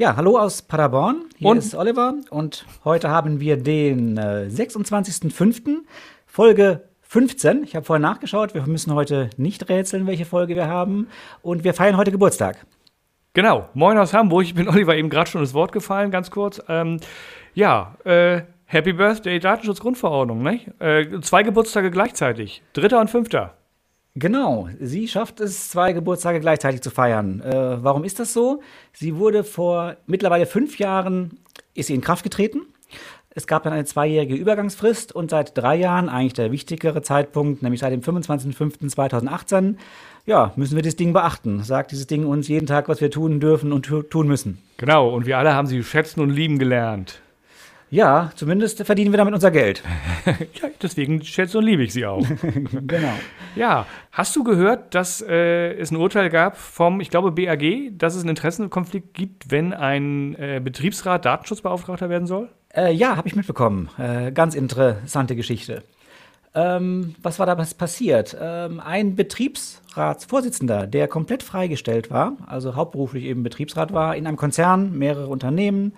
Ja, 0.00 0.16
hallo 0.16 0.38
aus 0.38 0.62
Paderborn. 0.62 1.26
Hier 1.36 1.48
Und? 1.48 1.58
ist 1.58 1.74
Oliver 1.74 2.14
und 2.30 2.64
heute 2.84 3.10
haben 3.10 3.38
wir 3.38 3.58
den 3.58 4.16
äh, 4.16 4.48
26.05. 4.50 5.80
Folge 6.24 6.88
15. 7.02 7.64
Ich 7.64 7.76
habe 7.76 7.84
vorher 7.84 8.00
nachgeschaut. 8.00 8.54
Wir 8.54 8.66
müssen 8.66 8.94
heute 8.94 9.28
nicht 9.36 9.68
rätseln, 9.68 10.06
welche 10.06 10.24
Folge 10.24 10.56
wir 10.56 10.68
haben. 10.68 11.08
Und 11.42 11.64
wir 11.64 11.74
feiern 11.74 11.98
heute 11.98 12.12
Geburtstag. 12.12 12.64
Genau, 13.34 13.68
moin 13.74 13.98
aus 13.98 14.14
Hamburg. 14.14 14.44
Ich 14.44 14.54
bin 14.54 14.68
Oliver 14.70 14.96
eben 14.96 15.10
gerade 15.10 15.28
schon 15.28 15.42
ins 15.42 15.52
Wort 15.52 15.72
gefallen, 15.72 16.10
ganz 16.10 16.30
kurz. 16.30 16.62
Ähm, 16.66 16.98
ja, 17.52 17.94
äh, 18.04 18.40
Happy 18.64 18.94
Birthday 18.94 19.38
Datenschutzgrundverordnung, 19.38 20.42
ne? 20.42 20.60
Äh, 20.78 21.20
zwei 21.20 21.42
Geburtstage 21.42 21.90
gleichzeitig, 21.90 22.62
dritter 22.72 23.02
und 23.02 23.10
fünfter. 23.10 23.54
Genau, 24.16 24.68
sie 24.80 25.06
schafft 25.06 25.40
es, 25.40 25.68
zwei 25.70 25.92
Geburtstage 25.92 26.40
gleichzeitig 26.40 26.80
zu 26.82 26.90
feiern. 26.90 27.40
Äh, 27.42 27.82
warum 27.82 28.02
ist 28.04 28.18
das 28.18 28.32
so? 28.32 28.60
Sie 28.92 29.16
wurde 29.16 29.44
vor 29.44 29.96
mittlerweile 30.06 30.46
fünf 30.46 30.78
Jahren 30.78 31.38
ist 31.74 31.86
sie 31.86 31.94
in 31.94 32.00
Kraft 32.00 32.24
getreten. 32.24 32.62
Es 33.32 33.46
gab 33.46 33.62
dann 33.62 33.72
eine 33.72 33.84
zweijährige 33.84 34.34
Übergangsfrist 34.34 35.14
und 35.14 35.30
seit 35.30 35.56
drei 35.56 35.76
Jahren, 35.76 36.08
eigentlich 36.08 36.32
der 36.32 36.50
wichtigere 36.50 37.00
Zeitpunkt, 37.02 37.62
nämlich 37.62 37.80
seit 37.80 37.92
dem 37.92 38.00
25.05.2018, 38.00 39.76
ja, 40.26 40.52
müssen 40.56 40.74
wir 40.74 40.82
das 40.82 40.96
Ding 40.96 41.12
beachten. 41.12 41.62
Sagt 41.62 41.92
dieses 41.92 42.08
Ding 42.08 42.26
uns 42.26 42.48
jeden 42.48 42.66
Tag, 42.66 42.88
was 42.88 43.00
wir 43.00 43.10
tun 43.12 43.38
dürfen 43.38 43.72
und 43.72 43.86
tu- 43.86 44.02
tun 44.02 44.26
müssen. 44.26 44.58
Genau, 44.78 45.08
und 45.14 45.26
wir 45.26 45.38
alle 45.38 45.54
haben 45.54 45.68
sie 45.68 45.82
schätzen 45.84 46.20
und 46.20 46.30
lieben 46.30 46.58
gelernt. 46.58 47.20
Ja, 47.90 48.30
zumindest 48.36 48.84
verdienen 48.84 49.12
wir 49.12 49.18
damit 49.18 49.34
unser 49.34 49.50
Geld. 49.50 49.82
Ja, 50.26 50.68
deswegen 50.80 51.24
schätze 51.24 51.58
und 51.58 51.64
liebe 51.64 51.82
ich 51.82 51.92
sie 51.92 52.06
auch. 52.06 52.24
genau. 52.86 53.12
ja, 53.56 53.86
hast 54.12 54.36
du 54.36 54.44
gehört, 54.44 54.94
dass 54.94 55.22
äh, 55.22 55.72
es 55.74 55.90
ein 55.90 55.96
Urteil 55.96 56.28
gab 56.28 56.56
vom, 56.56 57.00
ich 57.00 57.10
glaube, 57.10 57.32
BAG, 57.32 57.98
dass 57.98 58.14
es 58.14 58.20
einen 58.20 58.30
Interessenkonflikt 58.30 59.14
gibt, 59.14 59.50
wenn 59.50 59.72
ein 59.72 60.34
äh, 60.36 60.60
Betriebsrat 60.62 61.24
Datenschutzbeauftragter 61.24 62.10
werden 62.10 62.26
soll? 62.26 62.48
Äh, 62.74 62.92
ja, 62.92 63.16
habe 63.16 63.26
ich 63.26 63.34
mitbekommen. 63.34 63.88
Äh, 63.98 64.30
ganz 64.32 64.54
interessante 64.54 65.34
Geschichte. 65.34 65.82
Ähm, 66.54 67.14
was 67.22 67.38
war 67.38 67.46
da 67.46 67.56
was 67.58 67.74
passiert? 67.74 68.36
Ähm, 68.40 68.80
ein 68.80 69.14
Betriebsratsvorsitzender, 69.16 70.86
der 70.86 71.08
komplett 71.08 71.42
freigestellt 71.42 72.10
war, 72.10 72.36
also 72.46 72.74
hauptberuflich 72.74 73.24
eben 73.24 73.42
Betriebsrat 73.42 73.92
war, 73.92 74.16
in 74.16 74.26
einem 74.26 74.36
Konzern, 74.36 74.98
mehrere 74.98 75.28
Unternehmen, 75.28 75.92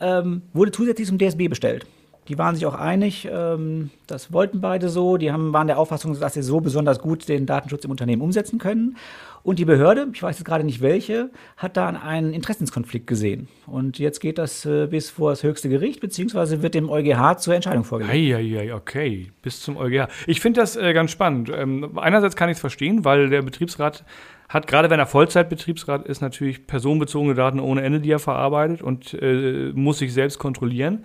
ähm, 0.00 0.42
wurde 0.52 0.72
zusätzlich 0.72 1.08
zum 1.08 1.18
DSB 1.18 1.48
bestellt. 1.48 1.86
Die 2.28 2.38
waren 2.38 2.56
sich 2.56 2.66
auch 2.66 2.74
einig, 2.74 3.28
ähm, 3.30 3.90
das 4.06 4.32
wollten 4.32 4.60
beide 4.60 4.88
so. 4.88 5.16
Die 5.16 5.30
haben, 5.30 5.52
waren 5.52 5.68
der 5.68 5.78
Auffassung, 5.78 6.18
dass 6.18 6.34
sie 6.34 6.42
so 6.42 6.60
besonders 6.60 6.98
gut 6.98 7.28
den 7.28 7.46
Datenschutz 7.46 7.84
im 7.84 7.90
Unternehmen 7.90 8.22
umsetzen 8.22 8.58
können. 8.58 8.96
Und 9.44 9.60
die 9.60 9.64
Behörde, 9.64 10.08
ich 10.12 10.20
weiß 10.20 10.38
jetzt 10.38 10.44
gerade 10.44 10.64
nicht 10.64 10.80
welche, 10.80 11.30
hat 11.56 11.76
da 11.76 11.88
einen 11.88 12.32
Interessenskonflikt 12.32 13.06
gesehen. 13.06 13.46
Und 13.68 14.00
jetzt 14.00 14.18
geht 14.18 14.38
das 14.38 14.66
äh, 14.66 14.88
bis 14.88 15.10
vor 15.10 15.30
das 15.30 15.44
höchste 15.44 15.68
Gericht, 15.68 16.00
beziehungsweise 16.00 16.62
wird 16.62 16.74
dem 16.74 16.90
EuGH 16.90 17.36
zur 17.38 17.54
Entscheidung 17.54 17.84
vorgelegt. 17.84 18.12
Eieiei, 18.12 18.74
okay, 18.74 19.30
bis 19.42 19.60
zum 19.60 19.76
EuGH. 19.76 20.08
Ich 20.26 20.40
finde 20.40 20.60
das 20.60 20.74
äh, 20.74 20.92
ganz 20.92 21.12
spannend. 21.12 21.48
Ähm, 21.54 21.96
einerseits 21.96 22.34
kann 22.34 22.48
ich 22.48 22.54
es 22.54 22.60
verstehen, 22.60 23.04
weil 23.04 23.28
der 23.28 23.42
Betriebsrat 23.42 24.04
hat, 24.48 24.66
gerade 24.66 24.90
wenn 24.90 25.00
er 25.00 25.06
Vollzeitbetriebsrat 25.06 26.06
ist, 26.06 26.20
natürlich 26.20 26.66
personenbezogene 26.66 27.34
Daten 27.34 27.60
ohne 27.60 27.82
Ende, 27.82 28.00
die 28.00 28.10
er 28.10 28.18
verarbeitet 28.18 28.82
und 28.82 29.14
äh, 29.14 29.72
muss 29.74 29.98
sich 29.98 30.12
selbst 30.12 30.38
kontrollieren. 30.38 31.04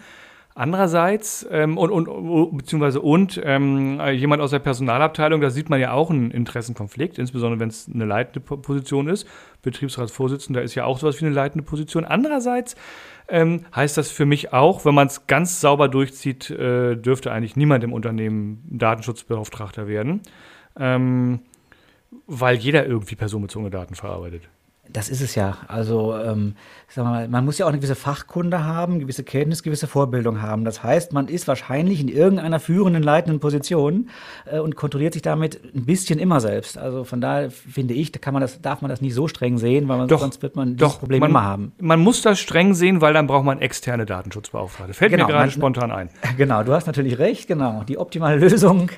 Andererseits, 0.54 1.48
ähm, 1.50 1.78
und, 1.78 1.90
und, 1.92 2.58
beziehungsweise 2.58 3.00
und, 3.00 3.42
ähm, 3.44 4.02
jemand 4.12 4.42
aus 4.42 4.52
der 4.52 4.60
Personalabteilung, 4.60 5.40
da 5.40 5.50
sieht 5.50 5.70
man 5.70 5.80
ja 5.80 5.94
auch 5.94 6.10
einen 6.10 6.30
Interessenkonflikt, 6.30 7.18
insbesondere 7.18 7.62
wenn 7.62 7.70
es 7.70 7.90
eine 7.92 8.04
leitende 8.04 8.42
Po- 8.42 8.58
Position 8.58 9.08
ist. 9.08 9.26
Betriebsratsvorsitzender 9.62 10.62
ist 10.62 10.76
ja 10.76 10.84
auch 10.84 11.00
sowas 11.00 11.22
wie 11.22 11.26
eine 11.26 11.34
leitende 11.34 11.64
Position. 11.64 12.04
Andererseits 12.04 12.76
ähm, 13.30 13.62
heißt 13.74 13.98
das 13.98 14.12
für 14.12 14.26
mich 14.26 14.52
auch, 14.52 14.84
wenn 14.84 14.94
man 14.94 15.08
es 15.08 15.26
ganz 15.26 15.62
sauber 15.62 15.88
durchzieht, 15.88 16.50
äh, 16.50 16.98
dürfte 16.98 17.32
eigentlich 17.32 17.56
niemand 17.56 17.86
im 17.86 17.94
Unternehmen 17.94 18.62
Datenschutzbeauftragter 18.70 19.88
werden, 19.88 20.20
ähm, 20.78 21.40
weil 22.28 22.58
jeder 22.58 22.86
irgendwie 22.86 23.16
personenbezogene 23.16 23.70
Daten 23.72 23.96
verarbeitet. 23.96 24.44
Das 24.94 25.10
ist 25.10 25.22
es 25.22 25.36
ja. 25.36 25.58
Also, 25.68 26.16
ähm, 26.18 26.56
mal, 26.98 27.28
man 27.28 27.46
muss 27.46 27.58
ja 27.58 27.66
auch 27.66 27.70
eine 27.70 27.78
gewisse 27.78 27.96
Fachkunde 27.96 28.66
haben, 28.66 29.00
gewisse 29.00 29.24
Kenntnis, 29.24 29.64
gewisse 29.64 29.88
Vorbildung 29.88 30.42
haben. 30.42 30.66
Das 30.66 30.84
heißt, 30.84 31.14
man 31.14 31.28
ist 31.28 31.48
wahrscheinlich 31.48 32.02
in 32.02 32.10
irgendeiner 32.10 32.60
führenden, 32.60 33.02
leitenden 33.02 33.40
Position 33.40 34.10
äh, 34.46 34.60
und 34.60 34.76
kontrolliert 34.76 35.14
sich 35.14 35.22
damit 35.22 35.62
ein 35.76 35.86
bisschen 35.86 36.20
immer 36.20 36.42
selbst. 36.42 36.78
Also 36.78 37.04
von 37.06 37.22
daher 37.22 37.52
finde 37.52 37.94
ich, 37.94 38.12
da 38.12 38.20
kann 38.20 38.34
man 38.34 38.42
das, 38.42 38.62
darf 38.62 38.82
man 38.82 38.90
das 38.90 39.00
nicht 39.02 39.14
so 39.14 39.28
streng 39.28 39.58
sehen, 39.58 39.88
weil 39.88 39.98
man, 39.98 40.08
Doch, 40.10 40.20
sonst 40.20 40.42
wird 40.42 40.56
man 40.56 40.76
dieses 40.76 40.94
Doch, 40.94 41.00
Problem 41.00 41.22
man, 41.22 41.30
immer 41.30 41.44
haben. 41.44 41.72
Man 41.80 42.00
muss 42.02 42.22
das 42.22 42.40
streng 42.40 42.74
sehen, 42.74 43.00
weil 43.00 43.14
dann 43.14 43.28
braucht 43.28 43.46
man 43.46 43.60
externe 43.62 44.06
Datenschutzbeauftragte. 44.06 44.94
Fällt 44.94 45.12
Genau, 45.12 45.28
mir 45.28 45.32
gerade 45.32 45.52
spontan 45.52 45.92
ein. 45.92 46.10
Genau, 46.38 46.64
du 46.64 46.74
hast 46.74 46.88
natürlich 46.88 47.20
recht, 47.20 47.48
genau. 47.48 47.84
Die 47.88 47.98
optimale 47.98 48.38
Lösung, 48.40 48.90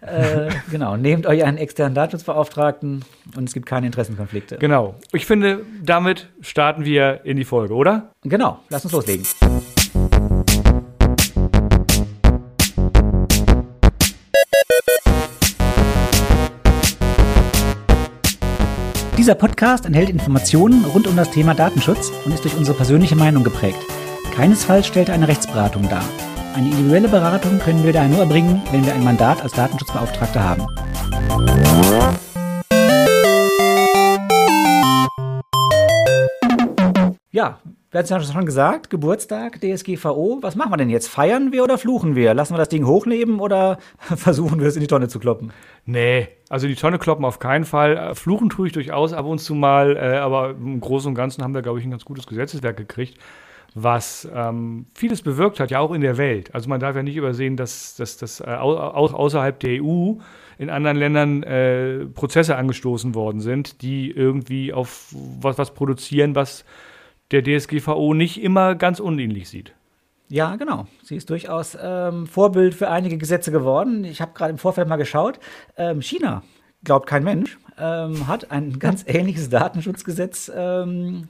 äh, 0.00 0.48
genau. 0.70 0.96
Nehmt 0.96 1.26
euch 1.26 1.44
einen 1.44 1.58
externen 1.58 1.94
Datenschutzbeauftragten 1.94 3.04
und 3.36 3.44
es 3.48 3.54
gibt 3.54 3.66
keine 3.66 3.86
Interessenkonflikte. 3.86 4.58
Genau. 4.58 4.94
Ich 5.12 5.26
finde, 5.26 5.64
damit 5.82 6.28
starten 6.40 6.84
wir 6.84 7.20
in 7.24 7.36
die 7.36 7.44
Folge, 7.44 7.74
oder? 7.74 8.10
Genau, 8.22 8.60
lass 8.68 8.84
uns 8.84 8.92
loslegen. 8.92 9.26
Dieser 19.20 19.34
Podcast 19.34 19.84
enthält 19.84 20.08
Informationen 20.08 20.82
rund 20.86 21.06
um 21.06 21.14
das 21.14 21.30
Thema 21.30 21.52
Datenschutz 21.54 22.10
und 22.24 22.32
ist 22.32 22.42
durch 22.44 22.56
unsere 22.56 22.74
persönliche 22.74 23.16
Meinung 23.16 23.44
geprägt. 23.44 23.78
Keinesfalls 24.34 24.86
stellt 24.86 25.10
er 25.10 25.14
eine 25.14 25.28
Rechtsberatung 25.28 25.90
dar. 25.90 26.02
Eine 26.52 26.68
individuelle 26.68 27.08
Beratung 27.08 27.60
können 27.60 27.84
wir 27.84 27.92
daher 27.92 28.08
nur 28.08 28.20
erbringen, 28.20 28.60
wenn 28.72 28.84
wir 28.84 28.92
ein 28.92 29.04
Mandat 29.04 29.40
als 29.42 29.52
Datenschutzbeauftragter 29.52 30.42
haben. 30.42 30.66
Ja, 37.30 37.60
wir 37.92 37.98
hatten 37.98 38.04
es 38.04 38.10
ja 38.10 38.20
schon 38.20 38.46
gesagt, 38.46 38.90
Geburtstag, 38.90 39.60
DSGVO. 39.60 40.38
Was 40.42 40.56
machen 40.56 40.72
wir 40.72 40.76
denn 40.76 40.90
jetzt? 40.90 41.08
Feiern 41.08 41.52
wir 41.52 41.62
oder 41.62 41.78
fluchen 41.78 42.16
wir? 42.16 42.34
Lassen 42.34 42.54
wir 42.54 42.58
das 42.58 42.68
Ding 42.68 42.84
hochleben 42.84 43.38
oder 43.38 43.78
versuchen 43.98 44.60
wir 44.60 44.66
es 44.66 44.74
in 44.74 44.80
die 44.80 44.88
Tonne 44.88 45.06
zu 45.06 45.20
kloppen? 45.20 45.52
Nee, 45.86 46.28
also 46.48 46.66
die 46.66 46.74
Tonne 46.74 46.98
kloppen 46.98 47.24
auf 47.24 47.38
keinen 47.38 47.64
Fall. 47.64 47.96
Äh, 47.96 48.14
Fluchen 48.14 48.50
tue 48.50 48.66
ich 48.66 48.72
durchaus 48.72 49.12
ab 49.12 49.26
und 49.26 49.38
zu 49.38 49.54
mal, 49.54 49.96
äh, 49.96 50.18
aber 50.18 50.50
im 50.50 50.80
Großen 50.80 51.08
und 51.08 51.14
Ganzen 51.14 51.44
haben 51.44 51.54
wir, 51.54 51.62
glaube 51.62 51.78
ich, 51.78 51.84
ein 51.84 51.90
ganz 51.90 52.04
gutes 52.04 52.26
Gesetzeswerk 52.26 52.76
gekriegt, 52.76 53.18
was 53.74 54.28
ähm, 54.34 54.86
vieles 54.94 55.22
bewirkt 55.22 55.60
hat, 55.60 55.70
ja 55.70 55.78
auch 55.78 55.92
in 55.92 56.00
der 56.00 56.16
Welt. 56.16 56.54
Also 56.54 56.68
man 56.68 56.80
darf 56.80 56.96
ja 56.96 57.02
nicht 57.02 57.16
übersehen, 57.16 57.56
dass, 57.56 57.94
dass, 57.96 58.16
dass 58.16 58.40
äh, 58.40 58.44
au- 58.46 58.76
au- 58.78 59.12
außerhalb 59.14 59.58
der 59.60 59.82
EU 59.82 60.14
in 60.58 60.70
anderen 60.70 60.96
Ländern 60.96 61.42
äh, 61.42 62.04
Prozesse 62.06 62.56
angestoßen 62.56 63.14
worden 63.14 63.40
sind, 63.40 63.82
die 63.82 64.10
irgendwie 64.10 64.72
auf 64.72 65.14
was, 65.40 65.56
was 65.56 65.72
produzieren, 65.72 66.34
was 66.34 66.64
der 67.30 67.42
DSGVO 67.44 68.12
nicht 68.14 68.42
immer 68.42 68.74
ganz 68.74 68.98
unähnlich 69.00 69.48
sieht. 69.48 69.72
Ja, 70.28 70.56
genau. 70.56 70.86
Sie 71.02 71.16
ist 71.16 71.30
durchaus 71.30 71.76
ähm, 71.80 72.26
Vorbild 72.26 72.74
für 72.74 72.88
einige 72.90 73.18
Gesetze 73.18 73.50
geworden. 73.50 74.04
Ich 74.04 74.20
habe 74.20 74.32
gerade 74.34 74.50
im 74.52 74.58
Vorfeld 74.58 74.86
mal 74.88 74.96
geschaut. 74.96 75.40
Ähm, 75.76 76.00
China, 76.02 76.42
glaubt 76.84 77.08
kein 77.08 77.24
Mensch, 77.24 77.58
ähm, 77.78 78.26
hat 78.26 78.50
ein 78.50 78.78
ganz 78.78 79.04
ähnliches 79.06 79.50
Datenschutzgesetz 79.50 80.50
ähm, 80.54 81.28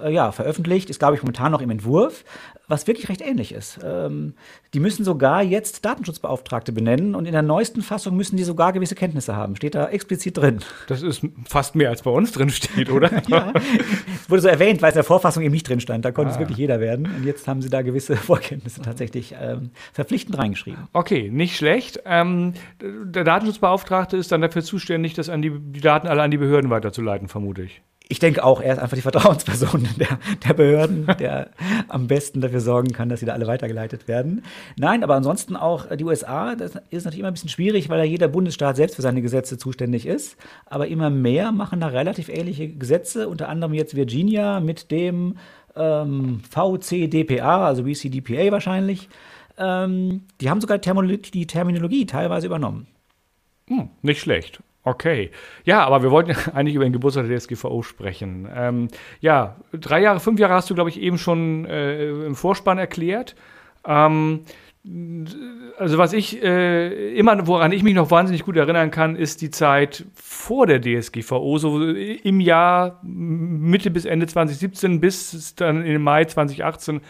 äh, 0.00 0.12
ja, 0.12 0.32
veröffentlicht. 0.32 0.90
Ist, 0.90 0.98
glaube 0.98 1.16
ich, 1.16 1.22
momentan 1.22 1.52
noch 1.52 1.60
im 1.60 1.70
Entwurf, 1.70 2.24
was 2.68 2.86
wirklich 2.86 3.08
recht 3.08 3.20
ähnlich 3.22 3.52
ist. 3.52 3.80
Ähm, 3.82 4.34
die 4.74 4.80
müssen 4.80 5.04
sogar 5.04 5.42
jetzt 5.42 5.84
Datenschutzbeauftragte 5.84 6.70
benennen 6.72 7.14
und 7.14 7.24
in 7.26 7.32
der 7.32 7.42
neuesten 7.42 7.82
Fassung 7.82 8.16
müssen 8.16 8.36
die 8.36 8.44
sogar 8.44 8.72
gewisse 8.72 8.94
Kenntnisse 8.94 9.34
haben. 9.34 9.56
Steht 9.56 9.74
da 9.74 9.88
explizit 9.88 10.36
drin. 10.36 10.60
Das 10.86 11.02
ist 11.02 11.22
fast 11.46 11.74
mehr 11.74 11.88
als 11.90 12.02
bei 12.02 12.10
uns 12.10 12.32
drin 12.32 12.50
steht, 12.50 12.90
oder? 12.90 13.10
Ja, 13.28 13.52
es 13.54 14.30
wurde 14.30 14.42
so 14.42 14.48
erwähnt, 14.48 14.80
weil 14.82 14.90
es 14.90 14.94
in 14.94 14.98
der 14.98 15.04
Vorfassung 15.04 15.42
eben 15.42 15.52
nicht 15.52 15.68
drin 15.68 15.80
stand. 15.80 16.04
Da 16.04 16.12
konnte 16.12 16.30
es 16.30 16.36
Ah. 16.36 16.40
wirklich 16.40 16.58
jeder 16.58 16.78
werden. 16.80 17.06
Und 17.06 17.24
jetzt 17.24 17.48
haben 17.48 17.62
sie 17.62 17.68
da 17.70 17.82
gewisse 17.82 18.16
Vorkenntnisse 18.16 18.82
tatsächlich 18.82 19.34
ähm, 19.40 19.70
verpflichtend 19.92 20.38
reingeschrieben. 20.38 20.88
Okay, 20.92 21.30
nicht 21.30 21.56
schlecht. 21.56 22.00
Ähm, 22.04 22.54
der 22.82 23.24
Datenschutzbeauftragte 23.24 24.16
ist 24.16 24.30
dann 24.30 24.40
dafür 24.42 24.62
zuständig, 24.62 25.14
das 25.14 25.28
an 25.28 25.42
die, 25.42 25.50
die 25.58 25.80
Daten 25.80 26.06
alle 26.06 26.22
an 26.22 26.30
die 26.30 26.36
Behörden 26.38 26.70
weiterzuleiten, 26.70 27.28
vermute 27.28 27.62
ich. 27.62 27.80
Ich 28.10 28.20
denke 28.20 28.42
auch, 28.42 28.62
er 28.62 28.72
ist 28.72 28.78
einfach 28.78 28.96
die 28.96 29.02
Vertrauensperson 29.02 29.86
der, 29.98 30.18
der 30.46 30.54
Behörden, 30.54 31.06
der 31.18 31.50
am 31.88 32.06
besten 32.06 32.40
dafür 32.40 32.60
sorgen 32.60 32.92
kann, 32.92 33.10
dass 33.10 33.20
sie 33.20 33.26
da 33.26 33.34
alle 33.34 33.46
weitergeleitet 33.46 34.08
werden. 34.08 34.44
Nein, 34.78 35.04
aber 35.04 35.14
ansonsten 35.14 35.56
auch 35.56 35.94
die 35.94 36.04
USA, 36.04 36.56
das 36.56 36.72
ist 36.88 37.04
natürlich 37.04 37.18
immer 37.18 37.28
ein 37.28 37.34
bisschen 37.34 37.50
schwierig, 37.50 37.90
weil 37.90 37.98
ja 37.98 38.04
jeder 38.04 38.28
Bundesstaat 38.28 38.76
selbst 38.76 38.96
für 38.96 39.02
seine 39.02 39.20
Gesetze 39.20 39.58
zuständig 39.58 40.06
ist. 40.06 40.38
Aber 40.64 40.88
immer 40.88 41.10
mehr 41.10 41.52
machen 41.52 41.80
da 41.80 41.88
relativ 41.88 42.30
ähnliche 42.30 42.68
Gesetze, 42.68 43.28
unter 43.28 43.50
anderem 43.50 43.74
jetzt 43.74 43.94
Virginia 43.94 44.60
mit 44.60 44.90
dem 44.90 45.36
ähm, 45.76 46.40
VCDPA, 46.50 47.66
also 47.66 47.84
VCDPA 47.84 48.50
wahrscheinlich. 48.50 49.10
Ähm, 49.58 50.22
die 50.40 50.48
haben 50.48 50.60
sogar 50.62 50.78
Termolo- 50.78 51.30
die 51.30 51.46
Terminologie 51.46 52.06
teilweise 52.06 52.46
übernommen. 52.46 52.86
Hm, 53.68 53.90
nicht 54.00 54.20
schlecht. 54.20 54.60
Okay. 54.88 55.30
Ja, 55.64 55.84
aber 55.84 56.02
wir 56.02 56.10
wollten 56.10 56.34
eigentlich 56.54 56.74
über 56.74 56.84
den 56.84 56.92
Geburtstag 56.92 57.28
der 57.28 57.38
DSGVO 57.38 57.82
sprechen. 57.82 58.48
Ähm, 58.54 58.88
ja, 59.20 59.56
drei 59.72 60.00
Jahre, 60.00 60.18
fünf 60.18 60.40
Jahre 60.40 60.54
hast 60.54 60.70
du, 60.70 60.74
glaube 60.74 60.90
ich, 60.90 61.00
eben 61.00 61.18
schon 61.18 61.66
äh, 61.66 62.08
im 62.08 62.34
Vorspann 62.34 62.78
erklärt. 62.78 63.36
Ähm, 63.86 64.44
also 65.76 65.98
was 65.98 66.14
ich 66.14 66.42
äh, 66.42 67.14
immer, 67.14 67.46
woran 67.46 67.72
ich 67.72 67.82
mich 67.82 67.94
noch 67.94 68.10
wahnsinnig 68.10 68.44
gut 68.44 68.56
erinnern 68.56 68.90
kann, 68.90 69.16
ist 69.16 69.42
die 69.42 69.50
Zeit 69.50 70.06
vor 70.14 70.66
der 70.66 70.80
DSGVO, 70.80 71.58
so 71.58 71.84
im 71.84 72.40
Jahr 72.40 72.98
Mitte 73.02 73.90
bis 73.90 74.06
Ende 74.06 74.26
2017 74.26 75.00
bis 75.00 75.54
dann 75.56 75.84
im 75.84 76.02
Mai 76.02 76.24
2018 76.24 77.02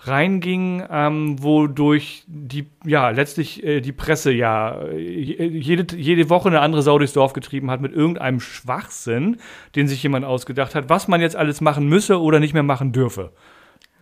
reinging, 0.00 0.82
ähm, 0.90 1.42
wodurch 1.42 2.24
die, 2.26 2.66
ja, 2.84 3.10
letztlich 3.10 3.64
äh, 3.64 3.80
die 3.80 3.92
Presse 3.92 4.32
ja 4.32 4.80
äh, 4.82 4.98
jede, 4.98 5.96
jede 5.96 6.30
Woche 6.30 6.48
eine 6.48 6.60
andere 6.60 6.82
Sau 6.82 6.98
durchs 6.98 7.12
Dorf 7.12 7.32
getrieben 7.32 7.70
hat 7.70 7.80
mit 7.80 7.92
irgendeinem 7.92 8.40
Schwachsinn, 8.40 9.38
den 9.74 9.88
sich 9.88 10.02
jemand 10.02 10.24
ausgedacht 10.24 10.74
hat, 10.74 10.88
was 10.88 11.08
man 11.08 11.20
jetzt 11.20 11.36
alles 11.36 11.60
machen 11.60 11.88
müsse 11.88 12.20
oder 12.20 12.40
nicht 12.40 12.54
mehr 12.54 12.62
machen 12.62 12.92
dürfe 12.92 13.32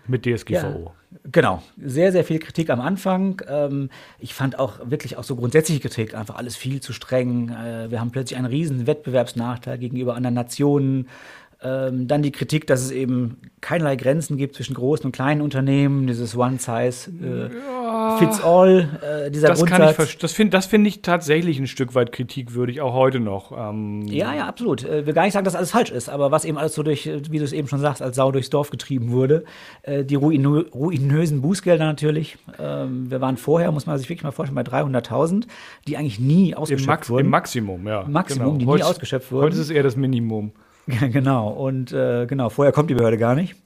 mit 0.09 0.25
DSGVO. 0.25 0.93
Ja, 1.13 1.19
genau, 1.33 1.63
sehr, 1.83 2.13
sehr 2.13 2.25
viel 2.25 2.39
Kritik 2.39 2.71
am 2.71 2.81
Anfang. 2.81 3.43
Ähm, 3.49 3.91
ich 4.19 4.35
fand 4.35 4.59
auch 4.59 4.79
wirklich 4.85 5.17
auch 5.17 5.25
so 5.25 5.37
grundsätzliche 5.37 5.81
Kritik, 5.81 6.15
einfach 6.15 6.37
alles 6.37 6.57
viel 6.57 6.81
zu 6.81 6.93
streng. 6.93 7.49
Äh, 7.49 7.91
wir 7.91 8.01
haben 8.01 8.11
plötzlich 8.11 8.37
einen 8.37 8.47
riesen 8.47 8.87
Wettbewerbsnachteil 8.87 9.79
gegenüber 9.79 10.15
anderen 10.15 10.35
Nationen. 10.35 11.09
Ähm, 11.63 12.07
dann 12.07 12.23
die 12.23 12.33
Kritik, 12.33 12.67
dass 12.67 12.83
es 12.83 12.91
eben 12.91 13.39
keinerlei 13.63 13.97
Grenzen 13.97 14.37
gibt 14.37 14.57
zwischen 14.57 14.75
großen 14.75 15.07
und 15.07 15.13
kleinen 15.13 15.41
Unternehmen, 15.41 16.07
dieses 16.07 16.37
One 16.37 16.59
Size 16.59 17.11
äh, 17.23 17.57
ja, 17.57 18.17
Fits 18.19 18.45
All, 18.45 19.27
äh, 19.27 19.31
dieser 19.31 19.49
das 19.49 19.59
Grundsatz. 19.59 19.97
Kann 19.97 20.07
ich 20.07 20.19
das 20.19 20.33
finde 20.33 20.61
find 20.61 20.87
ich 20.87 21.01
tatsächlich 21.01 21.59
ein 21.59 21.67
Stück 21.67 21.95
weit 21.95 22.13
kritikwürdig, 22.13 22.83
auch 22.83 22.93
heute 22.93 23.21
noch. 23.21 23.53
Ähm 23.57 24.07
ja, 24.07 24.35
ja, 24.35 24.47
absolut. 24.47 24.83
Ich 24.83 24.89
äh, 24.91 25.07
will 25.07 25.15
gar 25.15 25.25
nicht 25.25 25.33
sagen, 25.33 25.47
dass 25.47 25.55
alles 25.55 25.71
falsch 25.71 25.91
ist, 25.91 26.11
aber 26.11 26.31
was 26.31 26.45
eben 26.45 26.59
alles 26.59 26.75
so 26.75 26.83
durch, 26.83 27.11
wie 27.31 27.39
du 27.39 27.45
es 27.45 27.55
eben 27.55 27.69
schon 27.69 27.81
sagst, 27.81 28.03
als 28.03 28.17
Sau 28.17 28.31
durchs 28.33 28.51
Dorf 28.51 28.69
getrieben 28.69 29.11
wurde. 29.11 29.45
Äh, 29.83 30.05
die 30.05 30.15
ruinö 30.15 30.67
ruinösen 30.75 31.41
Bußgelder 31.41 31.87
natürlich. 31.87 32.37
Ähm, 32.59 33.11
wir 33.11 33.23
waren 33.23 33.39
vorher, 33.39 33.73
muss 33.73 33.87
man 33.87 33.97
sich 33.99 34.11
wirklich 34.11 34.25
mal 34.25 34.31
vorstellen, 34.31 34.63
bei 34.63 34.63
300.000, 34.63 35.47
die 35.89 35.97
eigentlich 35.97 36.21
nie 36.21 36.55
ausgeschöpft 36.55 36.85
Im 36.85 36.91
Max 36.91 37.09
wurden. 37.09 37.25
Im 37.25 37.31
Maximum, 37.31 37.89
ja. 37.89 38.05
Maximum, 38.07 38.45
genau. 38.45 38.59
die 38.59 38.67
heute, 38.67 38.85
nie 38.85 38.91
ausgeschöpft 38.91 39.33
wurden. 39.33 39.45
Heute 39.45 39.55
ist 39.55 39.63
es 39.63 39.71
eher 39.71 39.83
das 39.83 39.97
Minimum. 39.97 40.53
genau, 41.13 41.49
und 41.49 41.93
äh, 41.93 42.27
genau, 42.27 42.49
vorher 42.49 42.73
kommt 42.73 42.91
die 42.91 42.95
Behörde 42.95 43.19
gar 43.19 43.35
nicht. 43.35 43.57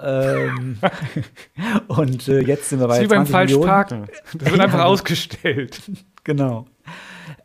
Ähm, 0.00 0.78
und 1.88 2.28
äh, 2.28 2.40
jetzt 2.40 2.68
sind 2.68 2.80
wir 2.80 2.88
bei. 2.88 3.00
Sie 3.00 3.06
beim 3.06 3.26
Falschparken. 3.26 4.06
Das 4.38 4.50
wird 4.50 4.60
einfach 4.60 4.84
ausgestellt. 4.84 5.80
Genau. 6.24 6.66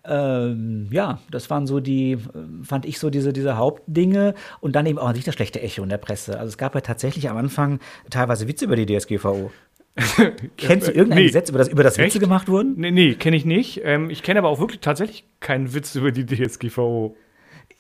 Ähm, 0.08 0.88
ja, 0.92 1.20
das 1.32 1.50
waren 1.50 1.66
so 1.66 1.80
die, 1.80 2.18
fand 2.62 2.86
ich 2.86 3.00
so 3.00 3.10
diese, 3.10 3.34
diese 3.34 3.58
Hauptdinge 3.58 4.36
und 4.62 4.76
dann 4.76 4.86
eben 4.86 5.00
auch 5.00 5.14
nicht 5.14 5.28
das 5.28 5.34
schlechte 5.34 5.62
Echo 5.62 5.82
in 5.82 5.90
der 5.90 5.98
Presse. 5.98 6.38
Also 6.38 6.50
es 6.50 6.58
gab 6.58 6.76
ja 6.76 6.82
tatsächlich 6.82 7.30
am 7.30 7.38
Anfang 7.38 7.80
teilweise 8.12 8.48
Witze 8.48 8.66
über 8.66 8.76
die 8.76 8.86
DSGVO. 8.86 9.52
Kennst 10.58 10.88
du 10.90 10.92
irgendein 10.92 11.20
nee. 11.20 11.28
Gesetz, 11.28 11.50
über 11.50 11.58
das, 11.58 11.70
über 11.70 11.84
das 11.84 11.98
Witze 11.98 12.20
gemacht 12.20 12.50
wurden? 12.50 12.76
Nee, 12.78 12.92
nee 12.92 13.16
kenne 13.16 13.38
ich 13.38 13.46
nicht. 13.46 13.82
Ähm, 13.84 14.10
ich 14.10 14.24
kenne 14.24 14.40
aber 14.40 14.50
auch 14.50 14.60
wirklich 14.60 14.82
tatsächlich 14.82 15.26
keinen 15.40 15.74
Witz 15.74 15.96
über 15.96 16.12
die 16.12 16.26
DSGVO. 16.26 17.16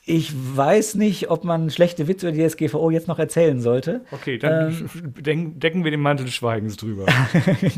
Ich 0.07 0.31
weiß 0.55 0.95
nicht, 0.95 1.31
ob 1.31 1.45
man 1.45 1.71
schlechte 1.71 2.07
Witze 2.07 2.27
über 2.29 2.37
die 2.37 2.47
SGVO 2.47 2.91
jetzt 2.91 3.07
noch 3.07 3.17
erzählen 3.17 3.59
sollte. 3.59 4.01
Okay, 4.11 4.37
dann 4.37 4.87
ähm, 5.25 5.59
decken 5.59 5.83
wir 5.83 5.89
den 5.89 5.99
Mantel 5.99 6.27
des 6.27 6.35
Schweigens 6.35 6.77
drüber. 6.77 7.07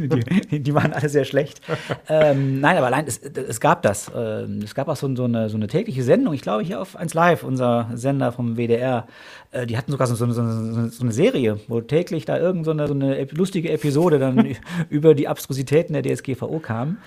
die, 0.52 0.60
die, 0.60 0.74
waren 0.74 0.92
alle 0.92 1.08
sehr 1.08 1.24
schlecht. 1.24 1.62
ähm, 2.10 2.60
nein, 2.60 2.76
aber 2.76 2.88
allein, 2.88 3.06
es, 3.08 3.20
es 3.20 3.62
gab 3.62 3.82
das. 3.82 4.12
Ähm, 4.14 4.60
es 4.62 4.76
gab 4.76 4.90
auch 4.90 4.98
so, 4.98 5.16
so, 5.16 5.24
eine, 5.24 5.48
so 5.48 5.56
eine 5.56 5.68
tägliche 5.68 6.04
Sendung, 6.04 6.34
ich 6.34 6.42
glaube 6.42 6.64
hier 6.64 6.82
auf 6.82 6.98
1 6.98 7.14
Live, 7.14 7.44
unser 7.44 7.92
Sender 7.94 8.34
vom 8.34 8.58
WDR. 8.58 9.08
Äh, 9.52 9.66
die 9.66 9.78
hatten 9.78 9.94
sogar 9.94 10.08
so, 10.08 10.16
so, 10.16 10.26
so, 10.26 10.42
eine 10.42 11.12
Serie, 11.14 11.62
wo 11.70 11.80
täglich 11.80 12.26
da 12.26 12.38
irgendeine 12.38 12.88
so 12.88 12.94
eine, 12.94 13.08
so 13.08 13.22
eine 13.22 13.28
lustige 13.32 13.72
Episode 13.72 14.20
dann 14.20 14.54
über 14.90 15.16
die 15.16 15.30
Abstrusitäten 15.30 15.94
der 15.94 16.04
DSGVO 16.04 16.60
kam. 16.60 16.98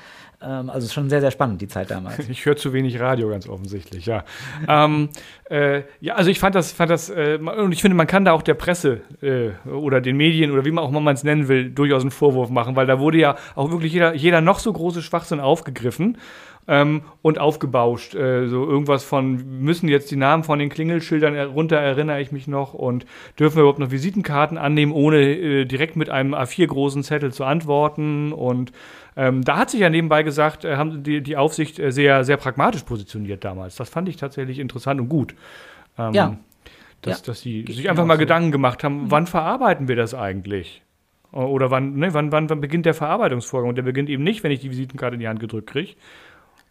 Ähm, 0.43 0.71
also 0.71 0.89
schon 0.89 1.11
sehr, 1.11 1.21
sehr 1.21 1.31
spannend, 1.31 1.61
die 1.61 1.69
Zeit 1.69 1.91
damals. 1.91 2.29
Ich 2.31 2.47
höre 2.47 2.57
zu 2.57 2.73
wenig 2.73 2.99
Radio, 2.99 3.29
ganz 3.29 3.49
offensichtlich, 3.49 4.07
ja. 4.07 4.25
ähm, 4.69 5.11
äh, 5.51 5.83
ja, 6.01 6.15
also 6.15 6.31
ich 6.31 6.39
fand 6.39 6.55
das, 6.55 6.73
fand 6.73 6.91
das 6.91 7.11
äh, 7.11 7.39
und 7.39 7.73
ich 7.73 7.83
finde, 7.83 7.97
man 7.97 8.07
kann 8.07 8.25
da 8.25 8.33
auch 8.33 8.43
der 8.43 8.55
Presse 8.55 9.03
äh, 9.21 9.51
oder 9.69 10.01
den 10.01 10.17
Medien 10.17 10.51
oder 10.51 10.65
wie 10.65 10.71
man 10.71 10.85
auch 10.85 10.89
immer 10.89 11.01
man 11.01 11.15
es 11.15 11.25
nennen 11.25 11.49
will, 11.49 11.71
durchaus 11.71 12.03
einen 12.03 12.11
Vorwurf 12.11 12.49
machen, 12.49 12.77
weil 12.77 12.87
da 12.87 13.01
wurde 13.01 13.19
ja 13.19 13.37
auch 13.55 13.71
wirklich 13.71 13.93
jeder, 13.93 14.15
jeder 14.15 14.41
noch 14.41 14.61
so 14.61 14.73
große 14.73 15.03
Schwachsinn 15.03 15.41
aufgegriffen. 15.41 16.17
Ähm, 16.69 17.03
und 17.23 17.39
aufgebauscht. 17.39 18.15
Äh, 18.15 18.47
so 18.47 18.65
irgendwas 18.65 19.03
von, 19.03 19.61
müssen 19.61 19.89
jetzt 19.89 20.11
die 20.11 20.17
Namen 20.17 20.45
von 20.45 20.59
den 20.59 20.69
Klingelschildern 20.69 21.37
runter, 21.49 21.79
erinnere 21.79 22.21
ich 22.21 22.31
mich 22.31 22.47
noch, 22.47 22.75
und 22.75 23.07
dürfen 23.39 23.57
wir 23.57 23.63
überhaupt 23.63 23.81
noch 23.81 23.91
Visitenkarten 23.91 24.57
annehmen, 24.57 24.93
ohne 24.93 25.21
äh, 25.21 25.65
direkt 25.65 25.97
mit 25.97 26.11
einem 26.11 26.35
A4 26.35 26.67
großen 26.69 27.03
Zettel 27.03 27.33
zu 27.33 27.45
antworten 27.45 28.33
und 28.33 28.73
ähm, 29.17 29.45
da 29.45 29.59
hat 29.59 29.71
sich 29.71 29.81
ja 29.81 29.91
nebenbei 29.91 30.23
gesagt, 30.23 30.65
äh, 30.65 30.77
haben 30.77 31.03
die, 31.03 31.23
die 31.23 31.37
Aufsicht 31.37 31.79
äh, 31.79 31.91
sehr, 31.91 32.25
sehr 32.25 32.37
pragmatisch 32.37 32.85
positioniert 32.85 33.45
damals. 33.45 33.77
Das 33.77 33.91
fand 33.91 34.09
ich 34.09 34.17
tatsächlich 34.17 34.59
interessant 34.59 35.01
und 35.01 35.09
gut. 35.09 35.35
Ähm, 35.99 36.15
ja. 36.15 36.37
Dass, 37.03 37.21
ja. 37.21 37.27
dass 37.27 37.41
sie 37.41 37.65
Geht 37.65 37.77
sich 37.77 37.91
einfach 37.91 38.05
mal 38.05 38.15
so. 38.15 38.21
Gedanken 38.21 38.53
gemacht 38.53 38.85
haben, 38.85 39.05
mhm. 39.05 39.11
wann 39.11 39.27
verarbeiten 39.27 39.89
wir 39.89 39.97
das 39.97 40.15
eigentlich? 40.15 40.83
Oder 41.33 41.71
wann, 41.71 41.97
ne, 41.97 42.13
wann, 42.13 42.33
wann, 42.33 42.51
wann 42.51 42.61
beginnt 42.61 42.87
der 42.87 42.95
Verarbeitungsvorgang? 42.95 43.69
Und 43.69 43.77
der 43.77 43.85
beginnt 43.85 44.09
eben 44.09 44.25
nicht, 44.25 44.43
wenn 44.43 44.51
ich 44.51 44.61
die 44.61 44.71
Visitenkarte 44.71 45.15
in 45.15 45.21
die 45.21 45.29
Hand 45.29 45.39
gedrückt 45.39 45.69
kriege. 45.71 45.93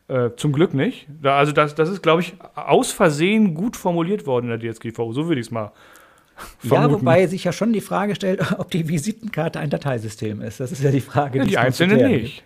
Äh, 0.10 0.36
zum 0.36 0.54
Glück 0.54 0.74
nicht. 0.74 1.08
Da, 1.22 1.38
also 1.38 1.52
das, 1.52 1.76
das 1.76 1.88
ist, 1.88 2.02
glaube 2.02 2.22
ich, 2.22 2.34
aus 2.56 2.92
Versehen 2.92 3.54
gut 3.54 3.78
formuliert 3.78 4.26
worden 4.26 4.50
in 4.50 4.60
der 4.60 4.74
DSGVO. 4.74 5.14
So 5.14 5.28
würde 5.28 5.40
ich 5.40 5.48
es 5.48 5.52
mal 5.52 5.72
Vermuten. 6.60 6.92
Ja, 6.92 6.92
wobei 6.92 7.28
sich 7.28 7.44
ja 7.44 7.52
schon 7.52 7.74
die 7.74 7.82
Frage 7.82 8.16
stellt, 8.16 8.42
ob 8.60 8.72
die 8.72 8.88
Visitenkarte 8.88 9.60
ein 9.60 9.70
Dateisystem 9.70 10.42
ist. 10.42 10.60
Das 10.60 10.72
ist 10.72 10.84
ja 10.84 10.92
die 10.92 11.02
Frage. 11.02 11.40
Ja, 11.40 11.44
die, 11.44 11.52
die 11.52 11.58
einzelne 11.58 12.08
nicht. 12.08 12.44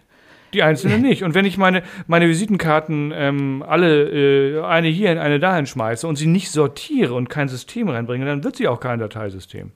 Die 0.54 0.62
einzelne 0.62 1.00
nicht. 1.00 1.24
Und 1.24 1.34
wenn 1.34 1.46
ich 1.46 1.58
meine, 1.58 1.84
meine 2.06 2.28
Visitenkarten 2.28 3.12
ähm, 3.16 3.64
alle, 3.68 4.60
äh, 4.60 4.62
eine 4.62 4.88
hier, 4.88 5.22
eine 5.22 5.40
dahin 5.40 5.66
schmeiße 5.66 6.08
und 6.08 6.16
sie 6.16 6.28
nicht 6.28 6.52
sortiere 6.52 7.14
und 7.16 7.30
kein 7.30 7.48
System 7.48 7.90
reinbringe, 7.90 8.26
dann 8.26 8.44
wird 8.44 8.58
sie 8.58 8.68
auch 8.68 8.80
kein 8.80 9.00
Dateisystem. 9.00 9.72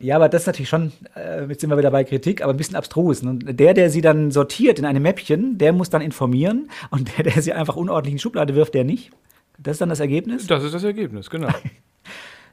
Ja, 0.00 0.16
aber 0.16 0.30
das 0.30 0.42
ist 0.42 0.46
natürlich 0.46 0.68
schon, 0.70 0.92
äh, 1.14 1.44
jetzt 1.44 1.60
sind 1.60 1.68
wir 1.68 1.76
wieder 1.76 1.90
bei 1.90 2.04
Kritik, 2.04 2.42
aber 2.42 2.54
ein 2.54 2.56
bisschen 2.56 2.76
abstrus. 2.76 3.22
Und 3.22 3.60
der, 3.60 3.74
der 3.74 3.90
sie 3.90 4.00
dann 4.00 4.30
sortiert 4.30 4.78
in 4.78 4.86
einem 4.86 5.02
Mäppchen, 5.02 5.58
der 5.58 5.74
muss 5.74 5.90
dann 5.90 6.00
informieren 6.00 6.70
und 6.90 7.16
der, 7.16 7.24
der 7.24 7.42
sie 7.42 7.52
einfach 7.52 7.76
unordentlich 7.76 8.12
in 8.12 8.16
die 8.16 8.22
Schublade 8.22 8.54
wirft, 8.54 8.74
der 8.74 8.84
nicht. 8.84 9.10
Das 9.58 9.72
ist 9.72 9.80
dann 9.82 9.90
das 9.90 10.00
Ergebnis? 10.00 10.46
Das 10.46 10.64
ist 10.64 10.74
das 10.74 10.84
Ergebnis, 10.84 11.30
genau. 11.30 11.48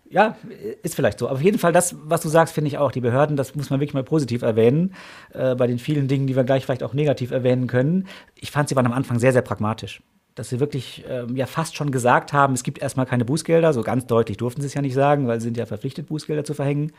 Ja, 0.10 0.38
ist 0.84 0.96
vielleicht 0.96 1.20
so. 1.20 1.28
Aber 1.28 1.36
auf 1.36 1.42
jeden 1.42 1.60
Fall, 1.60 1.74
das, 1.74 1.94
was 2.02 2.22
du 2.22 2.30
sagst, 2.30 2.54
finde 2.54 2.70
ich 2.70 2.78
auch. 2.78 2.94
Die 2.94 3.02
Behörden, 3.02 3.36
das 3.36 3.56
muss 3.56 3.70
man 3.70 3.82
wirklich 3.82 3.94
mal 3.94 4.06
positiv 4.06 4.42
erwähnen. 4.42 4.94
Äh, 5.34 5.56
bei 5.56 5.68
den 5.68 5.80
vielen 5.80 6.08
Dingen, 6.08 6.28
die 6.28 6.36
wir 6.38 6.46
gleich 6.46 6.64
vielleicht 6.64 6.84
auch 6.84 6.94
negativ 6.94 7.32
erwähnen 7.32 7.68
können. 7.68 8.08
Ich 8.36 8.50
fand, 8.50 8.70
sie 8.70 8.78
waren 8.78 8.86
am 8.86 8.94
Anfang 8.94 9.20
sehr, 9.20 9.34
sehr 9.34 9.42
pragmatisch. 9.42 10.02
Dass 10.38 10.50
sie 10.50 10.60
wirklich 10.60 11.04
ähm, 11.10 11.36
ja 11.36 11.48
fast 11.48 11.76
schon 11.76 11.90
gesagt 11.90 12.32
haben, 12.32 12.54
es 12.54 12.62
gibt 12.62 12.80
erstmal 12.80 13.08
keine 13.08 13.26
Bußgelder. 13.26 13.74
So 13.74 13.82
ganz 13.82 14.06
deutlich 14.06 14.38
durften 14.38 14.62
sie 14.62 14.68
es 14.68 14.76
ja 14.76 14.82
nicht 14.82 14.94
sagen, 14.94 15.28
weil 15.28 15.40
sie 15.40 15.46
sind 15.46 15.58
ja 15.58 15.66
verpflichtet, 15.66 16.08
Bußgelder 16.08 16.44
zu 16.44 16.54
verhängen, 16.54 16.94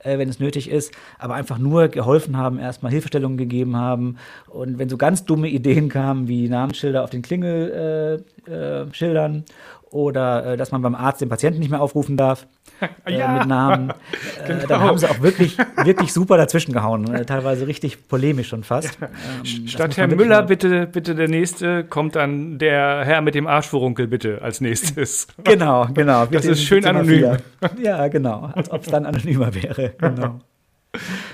äh, 0.00 0.18
wenn 0.18 0.28
es 0.28 0.40
nötig 0.40 0.68
ist. 0.68 0.92
Aber 1.18 1.34
einfach 1.34 1.58
nur 1.58 1.86
geholfen 1.88 2.36
haben, 2.36 2.58
erstmal 2.58 2.90
Hilfestellungen 2.90 3.38
gegeben 3.38 3.76
haben. 3.76 4.16
Und 4.48 4.78
wenn 4.78 4.88
so 4.88 4.96
ganz 4.96 5.24
dumme 5.24 5.48
Ideen 5.48 5.88
kamen, 5.88 6.26
wie 6.26 6.48
Namensschilder 6.48 7.04
auf 7.04 7.10
den 7.10 7.22
Klingelschildern 7.22 8.24
äh, 8.46 9.38
äh, 9.38 9.42
oder 9.90 10.52
äh, 10.52 10.56
dass 10.56 10.72
man 10.72 10.82
beim 10.82 10.94
Arzt 10.94 11.20
den 11.20 11.28
Patienten 11.28 11.58
nicht 11.58 11.70
mehr 11.70 11.80
aufrufen 11.80 12.16
darf 12.16 12.46
äh, 13.06 13.18
ja. 13.18 13.32
mit 13.32 13.46
Namen. 13.46 13.92
Äh, 14.40 14.54
genau. 14.54 14.66
Dann 14.66 14.80
haben 14.80 14.98
sie 14.98 15.08
auch 15.08 15.20
wirklich, 15.20 15.58
wirklich 15.84 16.12
super 16.12 16.36
dazwischen 16.36 16.72
gehauen, 16.72 17.12
äh, 17.14 17.24
teilweise 17.24 17.66
richtig 17.66 18.08
polemisch 18.08 18.48
schon 18.48 18.64
fast. 18.64 18.98
Ja. 19.00 19.08
Ähm, 19.44 19.66
Statt 19.68 19.96
Herr 19.96 20.08
Müller, 20.08 20.42
bitte, 20.42 20.86
bitte 20.86 21.14
der 21.14 21.28
nächste, 21.28 21.84
kommt 21.84 22.16
dann 22.16 22.58
der 22.58 23.04
Herr 23.04 23.20
mit 23.20 23.34
dem 23.34 23.46
Arschvorunkel 23.46 24.06
bitte 24.06 24.40
als 24.42 24.60
nächstes. 24.60 25.26
Genau, 25.44 25.88
genau. 25.92 26.26
Das 26.26 26.44
ist 26.44 26.62
schön 26.62 26.84
anonym. 26.84 27.36
Ja, 27.82 28.08
genau, 28.08 28.50
als 28.54 28.70
ob 28.70 28.82
es 28.82 28.88
dann 28.88 29.04
anonymer 29.04 29.54
wäre. 29.54 29.94
Genau. 29.98 30.40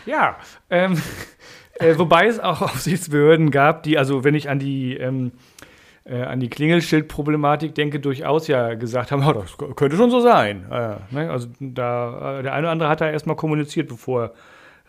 Ja, 0.06 0.36
ähm, 0.70 0.96
äh, 1.78 1.98
wobei 1.98 2.26
es 2.26 2.40
auch 2.40 2.62
Aufsichtsbehörden 2.62 3.50
gab, 3.50 3.82
die, 3.82 3.98
also 3.98 4.24
wenn 4.24 4.34
ich 4.34 4.48
an 4.48 4.58
die 4.58 4.96
ähm, 4.96 5.32
äh, 6.08 6.22
an 6.22 6.40
die 6.40 6.48
Klingelschildproblematik 6.48 7.74
denke, 7.74 8.00
durchaus 8.00 8.46
ja 8.46 8.74
gesagt 8.74 9.10
haben, 9.10 9.22
oh, 9.26 9.32
das 9.32 9.56
könnte 9.76 9.96
schon 9.96 10.10
so 10.10 10.20
sein. 10.20 10.66
Äh, 10.70 10.96
ne? 11.10 11.30
Also 11.30 11.48
da, 11.60 12.38
äh, 12.38 12.42
der 12.42 12.52
eine 12.52 12.66
oder 12.66 12.72
andere 12.72 12.88
hat 12.88 13.00
da 13.00 13.10
erstmal 13.10 13.36
kommuniziert, 13.36 13.88
bevor 13.88 14.32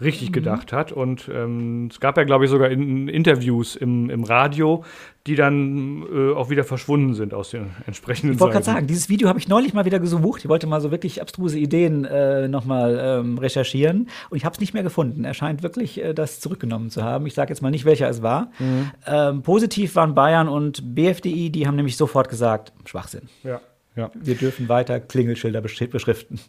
richtig 0.02 0.30
mhm. 0.30 0.34
gedacht 0.34 0.74
hat. 0.74 0.92
Und 0.92 1.30
ähm, 1.34 1.90
es 1.92 2.00
gab 2.00 2.18
ja, 2.18 2.24
glaube 2.24 2.46
ich, 2.46 2.52
sogar 2.52 2.70
in, 2.70 3.08
Interviews 3.08 3.76
im, 3.76 4.10
im 4.10 4.24
Radio, 4.24 4.84
die 5.26 5.36
dann 5.36 6.04
äh, 6.04 6.34
auch 6.34 6.50
wieder 6.50 6.64
verschwunden 6.64 7.14
sind 7.14 7.34
aus 7.34 7.50
den 7.50 7.72
entsprechenden 7.86 8.36
Ich 8.36 8.40
wollte 8.40 8.54
gerade 8.54 8.66
sagen, 8.66 8.88
dieses 8.88 9.10
Video 9.10 9.28
habe 9.28 9.40
ich 9.40 9.48
neulich 9.48 9.74
mal 9.74 9.86
wieder 9.86 10.00
gesucht. 10.00 10.42
Ich 10.44 10.50
wollte 10.50 10.68
mal 10.68 10.82
so 10.82 10.92
wirklich 10.92 11.22
abstruse 11.22 11.58
Ideen 11.58 12.06
äh, 12.06 12.48
nochmal 12.48 13.00
ähm, 13.02 13.38
recherchieren 13.38 14.10
und 14.30 14.38
ich 14.38 14.46
habe 14.46 14.54
es 14.54 14.60
nicht 14.60 14.74
mehr 14.74 14.84
gefunden. 14.84 15.26
Er 15.26 15.34
scheint 15.34 15.64
wirklich 15.64 16.02
äh, 16.02 16.14
das 16.14 16.40
zurückgenommen 16.40 16.90
zu 16.90 17.04
haben. 17.04 17.26
Ich 17.26 17.34
sage 17.34 17.50
jetzt 17.50 17.62
mal 17.62 17.72
nicht, 17.72 17.86
welcher 17.86 18.10
es 18.10 18.22
war. 18.22 18.52
Mhm. 18.60 18.92
Ähm, 19.06 19.42
positiv 19.42 19.96
waren 19.96 20.16
Bayern 20.16 20.48
und 20.48 20.96
BFDI, 20.96 21.50
die 21.50 21.68
haben 21.68 21.76
nämlich 21.76 21.98
sofort 21.98 22.30
gesagt, 22.30 22.72
Schwachsinn. 22.86 23.24
Ja. 23.44 23.60
Ja. 23.98 24.12
Wir 24.14 24.36
dürfen 24.36 24.70
weiter 24.70 25.00
Klingelschilder 25.00 25.60
beschriften. 25.60 26.40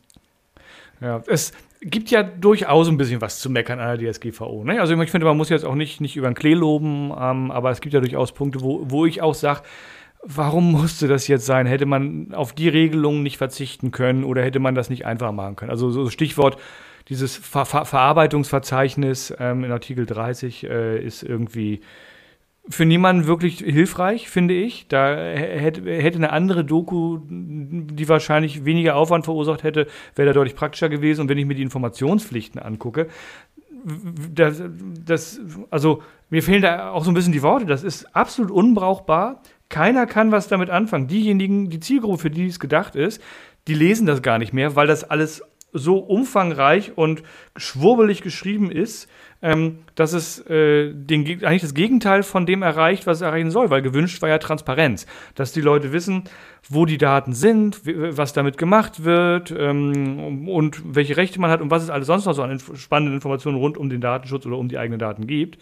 Ja, 1.01 1.23
es 1.27 1.53
gibt 1.81 2.11
ja 2.11 2.23
durchaus 2.23 2.89
ein 2.89 2.97
bisschen 2.97 3.21
was 3.21 3.39
zu 3.39 3.51
meckern 3.51 3.79
an 3.79 3.99
der 3.99 4.13
DSGVO. 4.13 4.65
Ne? 4.65 4.81
Also 4.81 5.01
ich 5.01 5.11
finde, 5.11 5.27
man 5.27 5.37
muss 5.37 5.49
jetzt 5.49 5.65
auch 5.65 5.75
nicht, 5.75 6.01
nicht 6.01 6.17
über 6.17 6.29
den 6.29 6.35
Klee 6.35 6.55
loben, 6.55 7.13
ähm, 7.19 7.51
aber 7.51 7.71
es 7.71 7.81
gibt 7.81 7.95
ja 7.95 8.01
durchaus 8.01 8.33
Punkte, 8.33 8.61
wo, 8.61 8.83
wo 8.85 9.07
ich 9.07 9.23
auch 9.23 9.35
sage, 9.35 9.63
warum 10.23 10.73
musste 10.73 11.09
das 11.09 11.29
jetzt 11.29 11.47
sein? 11.47 11.67
Hätte 11.67 11.87
man 11.87 12.35
auf 12.35 12.53
die 12.53 12.69
Regelungen 12.69 13.23
nicht 13.23 13.39
verzichten 13.39 13.91
können 13.91 14.25
oder 14.25 14.43
hätte 14.43 14.59
man 14.59 14.75
das 14.75 14.91
nicht 14.91 15.07
einfach 15.07 15.33
machen 15.33 15.57
können? 15.57 15.71
Also 15.71 15.91
so 15.91 16.11
Stichwort 16.11 16.59
dieses 17.09 17.37
Ver 17.37 17.65
Ver 17.65 17.85
Verarbeitungsverzeichnis 17.85 19.35
ähm, 19.39 19.65
in 19.65 19.73
Artikel 19.73 20.05
30 20.05 20.65
äh, 20.65 20.99
ist 20.99 21.23
irgendwie 21.23 21.81
für 22.71 22.85
niemanden 22.85 23.27
wirklich 23.27 23.59
hilfreich, 23.59 24.29
finde 24.29 24.55
ich. 24.55 24.87
Da 24.89 25.17
hätte, 25.17 25.83
hätte 25.83 26.19
eine 26.19 26.33
andere 26.33 26.65
Doku, 26.65 27.21
die 27.29 28.09
wahrscheinlich 28.09 28.65
weniger 28.65 28.97
Aufwand 28.97 29.25
verursacht 29.25 29.63
hätte, 29.63 29.87
wäre 30.15 30.27
da 30.27 30.33
deutlich 30.33 30.57
praktischer 30.57 30.89
gewesen. 30.89 31.23
Und 31.23 31.29
wenn 31.29 31.39
ich 31.39 31.47
mir 31.47 31.55
die 31.55 31.63
Informationspflichten 31.63 32.61
angucke, 32.61 33.09
das, 34.35 34.63
das, 35.05 35.41
also 35.71 36.03
mir 36.31 36.43
fehlen 36.43 36.63
da 36.63 36.91
auch 36.91 37.05
so 37.05 37.11
ein 37.11 37.15
bisschen 37.15 37.33
die 37.33 37.43
Worte. 37.43 37.67
Das 37.67 37.85
ist 37.85 38.15
absolut 38.15 38.51
unbrauchbar. 38.51 39.43
Keiner 39.69 40.07
kann 40.07 40.33
was 40.33 40.49
damit 40.49 40.71
anfangen. 40.71 41.09
Diejenigen, 41.09 41.71
die 41.71 41.81
Zielgruppe, 41.81 42.19
für 42.19 42.31
die 42.31 42.47
es 42.47 42.61
gedacht 42.61 42.97
ist, 42.97 43.23
die 43.67 43.75
lesen 43.75 44.07
das 44.07 44.23
gar 44.23 44.39
nicht 44.39 44.53
mehr, 44.53 44.77
weil 44.77 44.87
das 44.87 45.05
alles 45.05 45.43
so 45.79 45.99
umfangreich 45.99 46.97
und 46.97 47.23
schwurbelig 47.57 48.23
geschrieben 48.23 48.71
ist, 48.71 49.09
ähm, 49.41 49.79
dass 49.95 50.13
es 50.13 50.41
äh, 50.49 50.93
den, 50.93 51.45
eigentlich 51.45 51.63
das 51.63 51.75
Gegenteil 51.75 52.23
von 52.23 52.45
dem 52.45 52.63
erreicht, 52.63 53.07
was 53.07 53.19
es 53.19 53.23
erreichen 53.23 53.51
soll, 53.51 53.71
weil 53.71 53.83
gewünscht 53.83 54.21
war 54.21 54.29
ja 54.29 54.39
Transparenz, 54.39 55.07
dass 55.35 55.53
die 55.53 55.61
Leute 55.61 55.93
wissen, 55.93 56.25
wo 56.69 56.87
die 56.87 56.99
Daten 56.99 57.33
sind, 57.33 57.81
was 57.85 58.33
damit 58.33 58.59
gemacht 58.59 59.05
wird 59.05 59.55
ähm, 59.57 60.49
und 60.49 60.83
welche 60.95 61.17
Rechte 61.17 61.41
man 61.41 61.51
hat 61.51 61.61
und 61.61 61.71
was 61.71 61.85
es 61.85 61.91
alles 61.91 62.09
sonst 62.09 62.27
noch 62.27 62.35
so 62.35 62.43
an 62.43 62.59
spannenden 62.75 63.15
Informationen 63.15 63.59
rund 63.59 63.79
um 63.79 63.89
den 63.89 64.01
Datenschutz 64.01 64.45
oder 64.45 64.59
um 64.59 64.69
die 64.69 64.79
eigenen 64.79 64.99
Daten 64.99 65.27
gibt. 65.27 65.59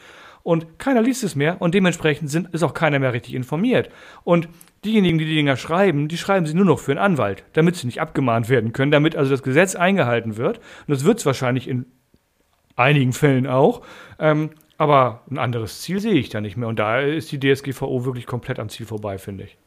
Und 0.47 0.79
keiner 0.79 1.03
liest 1.03 1.25
es 1.25 1.35
mehr 1.35 1.61
und 1.61 1.75
dementsprechend 1.75 2.31
sind, 2.31 2.55
ist 2.55 2.62
auch 2.62 2.73
keiner 2.73 3.00
mehr 3.00 3.12
richtig 3.12 3.35
informiert. 3.35 3.91
Und 4.23 4.49
diejenigen, 4.85 5.19
die 5.19 5.25
die 5.25 5.35
Dinger 5.35 5.57
schreiben, 5.57 6.07
die 6.07 6.17
schreiben 6.17 6.47
sie 6.47 6.55
nur 6.55 6.65
noch 6.65 6.79
für 6.79 6.93
einen 6.93 7.00
Anwalt, 7.00 7.43
damit 7.55 7.75
sie 7.75 7.87
nicht 7.87 8.00
abgemahnt 8.00 8.49
werden 8.49 8.73
können, 8.73 8.93
damit 8.93 9.17
also 9.17 9.33
das 9.33 9.43
Gesetz 9.43 9.75
eingehalten 9.75 10.37
wird. 10.37 10.59
Und 10.59 10.95
das 10.95 11.03
wird 11.03 11.19
es 11.19 11.26
wahrscheinlich 11.26 11.67
in 11.67 11.87
einigen 12.76 13.12
Fällen 13.12 13.49
auch. 13.49 13.83
Ähm, 14.21 14.50
aber 14.79 15.23
ein 15.29 15.38
anderes 15.38 15.81
Ziel 15.81 15.99
sehe 15.99 16.15
ich 16.15 16.29
da 16.29 16.41
nicht 16.41 16.57
mehr. 16.57 16.69
Und 16.69 16.79
da 16.79 17.00
ist 17.00 17.33
die 17.33 17.41
DSGVO 17.41 18.05
wirklich 18.05 18.26
komplett 18.26 18.61
am 18.61 18.69
Ziel 18.69 18.87
vorbei, 18.87 19.19
finde 19.19 19.45
ich. 19.45 19.59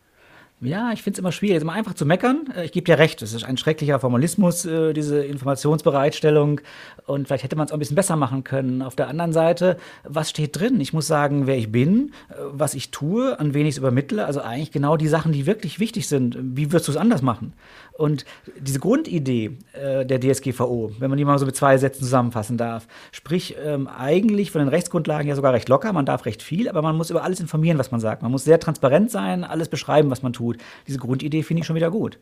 Ja, 0.61 0.91
ich 0.91 1.03
finde 1.03 1.15
es 1.15 1.19
immer 1.19 1.31
schwierig, 1.31 1.55
es 1.57 1.63
immer 1.63 1.71
einfach 1.71 1.93
zu 1.93 2.05
meckern. 2.05 2.47
Äh, 2.53 2.65
ich 2.65 2.73
gebe 2.73 2.83
dir 2.83 2.99
recht, 2.99 3.21
es 3.21 3.31
ist 3.31 3.45
ein 3.45 3.55
schrecklicher 3.55 3.97
Formalismus, 4.01 4.65
äh, 4.65 4.91
diese 4.91 5.23
Informationsbereitstellung. 5.23 6.59
Und 7.05 7.27
vielleicht 7.27 7.45
hätte 7.45 7.55
man 7.55 7.65
es 7.65 7.71
auch 7.71 7.77
ein 7.77 7.79
bisschen 7.79 7.95
besser 7.95 8.17
machen 8.17 8.43
können. 8.43 8.81
Auf 8.81 8.95
der 8.97 9.07
anderen 9.07 9.31
Seite, 9.31 9.77
was 10.03 10.29
steht 10.29 10.59
drin? 10.59 10.81
Ich 10.81 10.91
muss 10.91 11.07
sagen, 11.07 11.47
wer 11.47 11.57
ich 11.57 11.71
bin, 11.71 12.11
äh, 12.29 12.33
was 12.51 12.73
ich 12.73 12.91
tue, 12.91 13.39
an 13.39 13.53
wen 13.53 13.65
ich 13.65 13.75
es 13.75 13.77
übermittle. 13.77 14.25
Also 14.25 14.41
eigentlich 14.41 14.71
genau 14.71 14.97
die 14.97 15.07
Sachen, 15.07 15.31
die 15.31 15.45
wirklich 15.45 15.79
wichtig 15.79 16.09
sind. 16.09 16.37
Wie 16.41 16.73
würdest 16.73 16.89
du 16.89 16.91
es 16.91 16.97
anders 16.97 17.21
machen? 17.21 17.53
Und 17.93 18.25
diese 18.57 18.79
Grundidee 18.79 19.57
der 19.73 20.19
DSGVO, 20.21 20.93
wenn 20.99 21.09
man 21.09 21.17
die 21.17 21.25
mal 21.25 21.37
so 21.37 21.45
mit 21.45 21.57
zwei 21.57 21.77
Sätzen 21.77 22.01
zusammenfassen 22.01 22.55
darf, 22.55 22.87
sprich 23.11 23.57
ähm, 23.61 23.87
eigentlich 23.87 24.51
von 24.51 24.59
den 24.59 24.69
Rechtsgrundlagen 24.69 25.27
ja 25.27 25.35
sogar 25.35 25.51
recht 25.51 25.67
locker, 25.67 25.91
man 25.91 26.05
darf 26.05 26.25
recht 26.25 26.41
viel, 26.41 26.69
aber 26.69 26.81
man 26.81 26.95
muss 26.95 27.09
über 27.09 27.23
alles 27.23 27.41
informieren, 27.41 27.77
was 27.77 27.91
man 27.91 27.99
sagt. 27.99 28.21
Man 28.21 28.31
muss 28.31 28.45
sehr 28.45 28.57
transparent 28.57 29.11
sein, 29.11 29.43
alles 29.43 29.67
beschreiben, 29.67 30.09
was 30.09 30.23
man 30.23 30.31
tut. 30.31 30.48
Diese 30.87 30.99
Grundidee 30.99 31.43
finde 31.43 31.61
ich 31.61 31.67
schon 31.67 31.75
wieder 31.75 31.91
gut. 31.91 32.19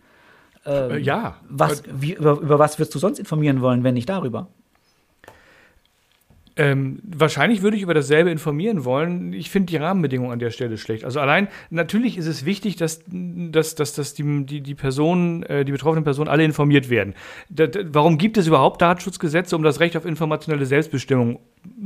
Ähm, 0.65 0.91
äh, 0.91 0.97
ja. 0.97 1.37
Was, 1.49 1.83
wie, 1.91 2.13
über, 2.13 2.39
über 2.39 2.59
was 2.59 2.77
würdest 2.77 2.93
du 2.95 2.99
sonst 2.99 3.19
informieren 3.19 3.61
wollen, 3.61 3.83
wenn 3.83 3.93
nicht 3.93 4.09
darüber? 4.09 4.47
Ähm, 6.59 6.99
wahrscheinlich 7.03 7.61
würde 7.61 7.77
ich 7.77 7.83
über 7.83 7.93
dasselbe 7.93 8.31
informieren 8.31 8.83
wollen. 8.83 9.31
Ich 9.31 9.51
finde 9.51 9.67
die 9.67 9.77
Rahmenbedingungen 9.77 10.31
an 10.31 10.39
der 10.39 10.49
Stelle 10.49 10.77
schlecht. 10.79 11.05
Also 11.05 11.19
allein, 11.19 11.49
natürlich 11.69 12.17
ist 12.17 12.25
es 12.25 12.45
wichtig, 12.45 12.75
dass, 12.75 13.03
dass, 13.05 13.75
dass, 13.75 13.93
dass 13.93 14.15
die, 14.15 14.45
die, 14.45 14.61
die 14.61 14.73
Personen, 14.73 15.43
äh, 15.43 15.65
die 15.65 15.71
betroffenen 15.71 16.03
Personen 16.03 16.29
alle 16.29 16.43
informiert 16.43 16.89
werden. 16.89 17.13
Da, 17.49 17.67
da, 17.67 17.81
warum 17.91 18.17
gibt 18.17 18.37
es 18.37 18.47
überhaupt 18.47 18.81
Datenschutzgesetze, 18.81 19.55
um 19.55 19.61
das 19.61 19.79
Recht 19.79 19.95
auf 19.95 20.05
informationelle 20.05 20.65
Selbstbestimmung 20.65 21.39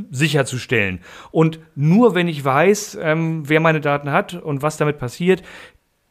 sicherzustellen? 0.10 1.02
Und 1.32 1.60
nur 1.76 2.16
wenn 2.16 2.30
ich 2.30 2.44
weiß, 2.44 2.98
ähm, 3.02 3.44
wer 3.50 3.60
meine 3.60 3.82
Daten 3.82 4.12
hat 4.12 4.36
und 4.36 4.62
was 4.62 4.78
damit 4.78 5.00
passiert, 5.00 5.44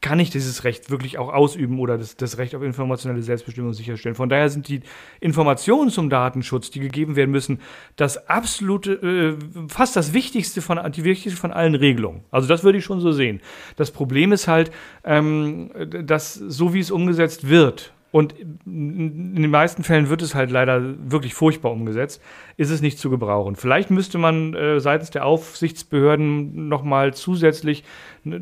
kann 0.01 0.19
ich 0.19 0.31
dieses 0.31 0.63
Recht 0.63 0.89
wirklich 0.89 1.19
auch 1.19 1.31
ausüben 1.31 1.79
oder 1.79 1.97
das, 1.97 2.17
das, 2.17 2.39
Recht 2.39 2.55
auf 2.55 2.63
informationelle 2.63 3.21
Selbstbestimmung 3.21 3.73
sicherstellen. 3.73 4.15
Von 4.15 4.29
daher 4.29 4.49
sind 4.49 4.67
die 4.67 4.81
Informationen 5.19 5.91
zum 5.91 6.09
Datenschutz, 6.09 6.71
die 6.71 6.79
gegeben 6.79 7.15
werden 7.15 7.29
müssen, 7.29 7.59
das 7.95 8.27
absolute, 8.27 8.93
äh, 8.93 9.67
fast 9.67 9.95
das 9.95 10.13
Wichtigste 10.13 10.61
von, 10.61 10.79
die 10.91 11.03
wichtigste 11.03 11.39
von 11.39 11.51
allen 11.53 11.75
Regelungen. 11.75 12.23
Also 12.31 12.47
das 12.47 12.63
würde 12.63 12.79
ich 12.79 12.83
schon 12.83 12.99
so 12.99 13.11
sehen. 13.11 13.41
Das 13.75 13.91
Problem 13.91 14.31
ist 14.31 14.47
halt, 14.47 14.71
ähm, 15.03 15.71
dass 16.03 16.33
so 16.33 16.73
wie 16.73 16.79
es 16.79 16.89
umgesetzt 16.89 17.47
wird, 17.47 17.93
und 18.11 18.35
in 18.65 19.41
den 19.41 19.49
meisten 19.49 19.83
Fällen 19.83 20.09
wird 20.09 20.21
es 20.21 20.35
halt 20.35 20.51
leider 20.51 20.81
wirklich 21.09 21.33
furchtbar 21.33 21.71
umgesetzt, 21.71 22.21
ist 22.57 22.69
es 22.69 22.81
nicht 22.81 22.99
zu 22.99 23.09
gebrauchen. 23.09 23.55
Vielleicht 23.55 23.89
müsste 23.89 24.17
man 24.17 24.53
äh, 24.53 24.81
seitens 24.81 25.11
der 25.11 25.25
Aufsichtsbehörden 25.25 26.67
nochmal 26.67 27.13
zusätzlich 27.13 27.85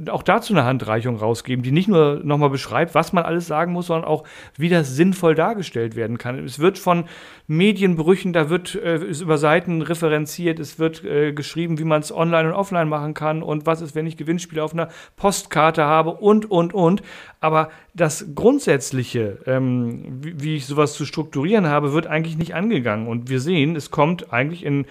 auch 0.09 0.23
dazu 0.23 0.53
eine 0.53 0.65
Handreichung 0.65 1.15
rausgeben, 1.15 1.63
die 1.63 1.71
nicht 1.71 1.87
nur 1.87 2.19
nochmal 2.23 2.49
beschreibt, 2.49 2.95
was 2.95 3.13
man 3.13 3.23
alles 3.23 3.47
sagen 3.47 3.71
muss, 3.71 3.87
sondern 3.87 4.09
auch, 4.09 4.25
wie 4.57 4.67
das 4.67 4.95
sinnvoll 4.95 5.35
dargestellt 5.35 5.95
werden 5.95 6.17
kann. 6.17 6.43
Es 6.43 6.59
wird 6.59 6.77
von 6.77 7.05
Medienbrüchen, 7.47 8.33
da 8.33 8.49
wird 8.49 8.75
äh, 8.75 8.95
über 8.97 9.37
Seiten 9.37 9.81
referenziert, 9.81 10.59
es 10.59 10.79
wird 10.79 11.05
äh, 11.05 11.31
geschrieben, 11.31 11.79
wie 11.79 11.85
man 11.85 12.01
es 12.01 12.11
online 12.11 12.49
und 12.49 12.55
offline 12.55 12.89
machen 12.89 13.13
kann 13.13 13.41
und 13.41 13.65
was 13.65 13.79
ist, 13.81 13.95
wenn 13.95 14.05
ich 14.05 14.17
Gewinnspiele 14.17 14.61
auf 14.61 14.73
einer 14.73 14.89
Postkarte 15.15 15.85
habe 15.85 16.11
und, 16.11 16.51
und, 16.51 16.73
und. 16.73 17.01
Aber 17.39 17.69
das 17.93 18.25
Grundsätzliche, 18.35 19.37
ähm, 19.45 20.19
wie, 20.21 20.43
wie 20.43 20.55
ich 20.57 20.65
sowas 20.65 20.93
zu 20.93 21.05
strukturieren 21.05 21.67
habe, 21.67 21.93
wird 21.93 22.05
eigentlich 22.05 22.37
nicht 22.37 22.53
angegangen. 22.53 23.07
Und 23.07 23.29
wir 23.29 23.39
sehen, 23.39 23.77
es 23.77 23.91
kommt 23.91 24.33
eigentlich 24.33 24.65
in 24.65 24.85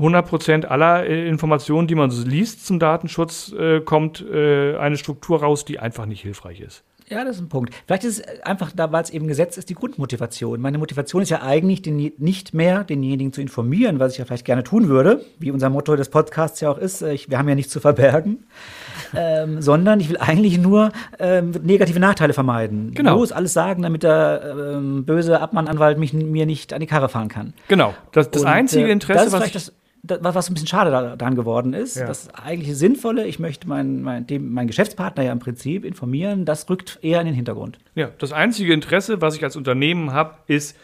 100% 0.00 0.66
aller 0.66 1.06
äh, 1.06 1.28
Informationen, 1.28 1.86
die 1.88 1.94
man 1.94 2.10
so 2.10 2.26
liest 2.26 2.66
zum 2.66 2.78
Datenschutz, 2.78 3.52
äh, 3.52 3.80
kommt 3.80 4.24
äh, 4.24 4.76
eine 4.76 4.96
Struktur 4.96 5.40
raus, 5.40 5.64
die 5.64 5.78
einfach 5.78 6.06
nicht 6.06 6.22
hilfreich 6.22 6.60
ist. 6.60 6.84
Ja, 7.10 7.24
das 7.24 7.36
ist 7.36 7.42
ein 7.42 7.48
Punkt. 7.48 7.74
Vielleicht 7.86 8.04
ist 8.04 8.20
es 8.20 8.42
einfach, 8.42 8.70
da 8.72 8.92
weil 8.92 9.02
es 9.02 9.10
eben 9.10 9.26
Gesetz 9.26 9.56
ist, 9.56 9.68
die 9.68 9.74
Grundmotivation. 9.74 10.60
Meine 10.60 10.78
Motivation 10.78 11.22
ist 11.22 11.30
ja 11.30 11.42
eigentlich, 11.42 11.82
den, 11.82 12.12
nicht 12.18 12.54
mehr 12.54 12.84
denjenigen 12.84 13.32
zu 13.32 13.40
informieren, 13.40 13.98
was 13.98 14.12
ich 14.12 14.18
ja 14.18 14.24
vielleicht 14.24 14.44
gerne 14.44 14.62
tun 14.62 14.88
würde, 14.88 15.24
wie 15.40 15.50
unser 15.50 15.70
Motto 15.70 15.96
des 15.96 16.08
Podcasts 16.08 16.60
ja 16.60 16.70
auch 16.70 16.78
ist. 16.78 17.02
Ich, 17.02 17.28
wir 17.28 17.36
haben 17.36 17.48
ja 17.48 17.56
nichts 17.56 17.72
zu 17.72 17.80
verbergen. 17.80 18.44
ähm, 19.16 19.60
sondern 19.60 19.98
ich 19.98 20.08
will 20.08 20.18
eigentlich 20.18 20.58
nur 20.58 20.92
ähm, 21.18 21.50
negative 21.62 21.98
Nachteile 21.98 22.32
vermeiden. 22.32 22.92
Genau. 22.94 23.16
Bloß 23.16 23.32
alles 23.32 23.52
sagen, 23.52 23.82
damit 23.82 24.04
der 24.04 24.76
ähm, 24.76 25.04
böse 25.04 25.40
Abmannanwalt 25.40 25.98
mich, 25.98 26.12
mir 26.12 26.46
nicht 26.46 26.72
an 26.72 26.78
die 26.78 26.86
Karre 26.86 27.08
fahren 27.08 27.28
kann. 27.28 27.54
Genau. 27.66 27.92
Das, 28.12 28.30
das 28.30 28.42
Und, 28.42 28.48
einzige 28.48 28.86
äh, 28.86 28.92
Interesse, 28.92 29.30
das 29.30 29.54
was, 29.54 29.72
was 30.02 30.48
ein 30.48 30.54
bisschen 30.54 30.68
schade 30.68 30.90
daran 30.90 31.34
geworden 31.34 31.74
ist. 31.74 31.96
Ja. 31.96 32.06
Das 32.06 32.34
eigentliche 32.34 32.74
Sinnvolle, 32.74 33.26
ich 33.26 33.38
möchte 33.38 33.68
meinen 33.68 34.02
mein, 34.02 34.26
mein 34.40 34.66
Geschäftspartner 34.66 35.24
ja 35.24 35.32
im 35.32 35.38
Prinzip 35.38 35.84
informieren, 35.84 36.44
das 36.44 36.68
rückt 36.70 36.98
eher 37.02 37.20
in 37.20 37.26
den 37.26 37.34
Hintergrund. 37.34 37.78
Ja, 37.94 38.10
das 38.18 38.32
einzige 38.32 38.72
Interesse, 38.72 39.20
was 39.20 39.36
ich 39.36 39.44
als 39.44 39.56
Unternehmen 39.56 40.12
habe, 40.12 40.36
ist, 40.46 40.76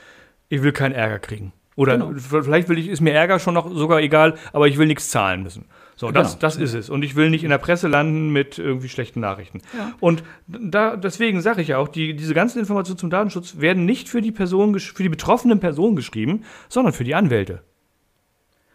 ich 0.48 0.62
will 0.62 0.72
keinen 0.72 0.92
Ärger 0.92 1.18
kriegen. 1.18 1.52
Oder 1.76 1.98
genau. 1.98 2.12
vielleicht 2.42 2.68
will 2.68 2.78
ich, 2.78 2.88
ist 2.88 3.00
mir 3.00 3.12
Ärger 3.12 3.38
schon 3.38 3.54
noch 3.54 3.70
sogar 3.70 4.00
egal, 4.00 4.34
aber 4.52 4.66
ich 4.66 4.78
will 4.78 4.86
nichts 4.86 5.10
zahlen 5.10 5.42
müssen. 5.42 5.66
So, 5.94 6.10
das, 6.10 6.32
genau. 6.32 6.40
das 6.40 6.56
ist 6.56 6.74
es. 6.74 6.90
Und 6.90 7.02
ich 7.02 7.16
will 7.16 7.30
nicht 7.30 7.44
in 7.44 7.50
der 7.50 7.58
Presse 7.58 7.88
landen 7.88 8.30
mit 8.30 8.58
irgendwie 8.58 8.88
schlechten 8.88 9.20
Nachrichten. 9.20 9.60
Ja. 9.76 9.92
Und 10.00 10.22
da, 10.46 10.96
deswegen 10.96 11.40
sage 11.40 11.62
ich 11.62 11.68
ja 11.68 11.78
auch, 11.78 11.88
die, 11.88 12.14
diese 12.14 12.34
ganzen 12.34 12.58
Informationen 12.58 12.98
zum 12.98 13.10
Datenschutz 13.10 13.60
werden 13.60 13.84
nicht 13.86 14.08
für 14.08 14.20
die 14.20 14.32
Person, 14.32 14.78
für 14.78 15.02
die 15.02 15.08
betroffenen 15.08 15.60
Personen 15.60 15.96
geschrieben, 15.96 16.44
sondern 16.68 16.92
für 16.92 17.04
die 17.04 17.14
Anwälte 17.14 17.62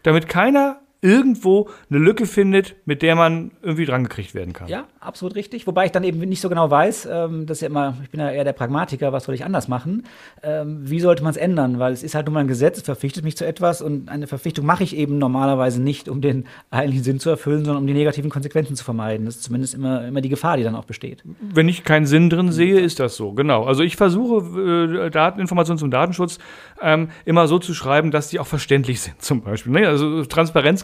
damit 0.02 0.28
keiner 0.28 0.81
irgendwo 1.02 1.68
eine 1.90 1.98
Lücke 1.98 2.26
findet, 2.26 2.76
mit 2.86 3.02
der 3.02 3.16
man 3.16 3.50
irgendwie 3.60 3.84
drangekriegt 3.84 4.34
werden 4.34 4.52
kann. 4.52 4.68
Ja, 4.68 4.86
absolut 5.00 5.34
richtig. 5.34 5.66
Wobei 5.66 5.86
ich 5.86 5.92
dann 5.92 6.04
eben 6.04 6.20
nicht 6.20 6.40
so 6.40 6.48
genau 6.48 6.70
weiß, 6.70 7.08
ähm, 7.10 7.44
das 7.46 7.58
ist 7.58 7.62
ja 7.62 7.68
immer, 7.68 7.96
ich 8.04 8.10
bin 8.10 8.20
ja 8.20 8.30
eher 8.30 8.44
der 8.44 8.52
Pragmatiker, 8.52 9.12
was 9.12 9.24
soll 9.24 9.34
ich 9.34 9.44
anders 9.44 9.66
machen? 9.66 10.04
Ähm, 10.44 10.88
wie 10.88 11.00
sollte 11.00 11.24
man 11.24 11.32
es 11.32 11.36
ändern? 11.36 11.80
Weil 11.80 11.92
es 11.92 12.04
ist 12.04 12.14
halt 12.14 12.26
nun 12.26 12.34
mal 12.34 12.40
ein 12.40 12.46
Gesetz, 12.46 12.78
es 12.78 12.84
verpflichtet 12.84 13.24
mich 13.24 13.36
zu 13.36 13.44
etwas 13.44 13.82
und 13.82 14.08
eine 14.08 14.28
Verpflichtung 14.28 14.64
mache 14.64 14.84
ich 14.84 14.96
eben 14.96 15.18
normalerweise 15.18 15.82
nicht, 15.82 16.08
um 16.08 16.20
den 16.20 16.44
eigentlichen 16.70 17.02
Sinn 17.02 17.20
zu 17.20 17.30
erfüllen, 17.30 17.64
sondern 17.64 17.82
um 17.82 17.86
die 17.88 17.94
negativen 17.94 18.30
Konsequenzen 18.30 18.76
zu 18.76 18.84
vermeiden. 18.84 19.26
Das 19.26 19.36
ist 19.36 19.42
zumindest 19.42 19.74
immer, 19.74 20.06
immer 20.06 20.20
die 20.20 20.28
Gefahr, 20.28 20.56
die 20.56 20.62
dann 20.62 20.76
auch 20.76 20.84
besteht. 20.84 21.24
Wenn 21.40 21.68
ich 21.68 21.82
keinen 21.82 22.06
Sinn 22.06 22.30
drin 22.30 22.52
sehe, 22.52 22.78
ist 22.78 23.00
das 23.00 23.16
so, 23.16 23.32
genau. 23.32 23.64
Also 23.64 23.82
ich 23.82 23.96
versuche, 23.96 25.06
äh, 25.06 25.10
Dateninformationen 25.10 25.78
zum 25.78 25.90
Datenschutz 25.90 26.38
ähm, 26.80 27.08
immer 27.24 27.48
so 27.48 27.58
zu 27.58 27.74
schreiben, 27.74 28.12
dass 28.12 28.28
die 28.28 28.38
auch 28.38 28.46
verständlich 28.46 29.00
sind, 29.02 29.20
zum 29.20 29.42
Beispiel. 29.42 29.72
Ne? 29.72 29.88
Also 29.88 30.24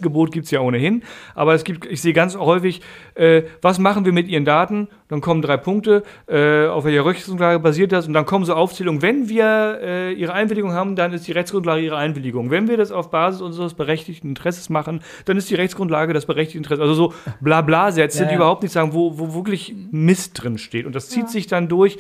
Transparenzgebot 0.09 0.33
gibt 0.33 0.45
es 0.47 0.51
ja 0.51 0.61
ohnehin, 0.61 1.03
aber 1.35 1.55
es 1.55 1.65
gibt, 1.65 1.87
ich 1.87 2.03
sehe 2.03 2.13
ganz 2.13 2.37
häufig, 2.37 2.81
äh, 3.15 3.43
was 3.63 3.79
machen 3.79 4.05
wir 4.05 4.13
mit 4.13 4.29
Ihren 4.29 4.45
Daten? 4.45 4.89
Dann 5.09 5.21
kommen 5.21 5.43
drei 5.43 5.57
Punkte, 5.57 6.03
äh, 6.27 6.67
auf 6.67 6.85
welcher 6.85 7.05
Rechtsgrundlage 7.07 7.59
basiert 7.61 7.93
das? 7.93 8.07
Und 8.07 8.13
dann 8.15 8.27
kommen 8.27 8.45
so 8.45 8.55
Aufzählungen, 8.55 9.03
wenn 9.03 9.29
wir 9.29 9.79
äh, 9.83 10.13
Ihre 10.13 10.33
Einwilligung 10.33 10.73
haben, 10.73 10.97
dann 10.97 11.13
ist 11.13 11.27
die 11.27 11.33
Rechtsgrundlage 11.33 11.83
Ihre 11.83 11.97
Einwilligung. 11.97 12.51
Wenn 12.51 12.69
wir 12.69 12.77
das 12.77 12.93
auf 12.93 13.11
Basis 13.11 13.41
unseres 13.41 13.75
berechtigten 13.75 14.29
Interesses 14.29 14.69
machen, 14.69 15.01
dann 15.25 15.37
ist 15.37 15.49
die 15.51 15.55
Rechtsgrundlage 15.55 16.13
das 16.13 16.27
berechtigte 16.27 16.59
Interesse. 16.59 16.83
Also 16.83 16.95
so 16.95 17.15
Blabla-Sätze, 17.41 18.25
ja. 18.25 18.29
die 18.29 18.35
überhaupt 18.35 18.63
nicht 18.63 18.73
sagen, 18.73 18.93
wo, 18.93 19.19
wo 19.19 19.35
wirklich 19.35 19.75
Mist 19.91 20.43
drin 20.43 20.59
steht. 20.59 20.87
Und 20.87 20.95
das 20.95 21.09
zieht 21.09 21.25
ja. 21.25 21.29
sich 21.29 21.47
dann 21.47 21.69
durch. 21.69 21.99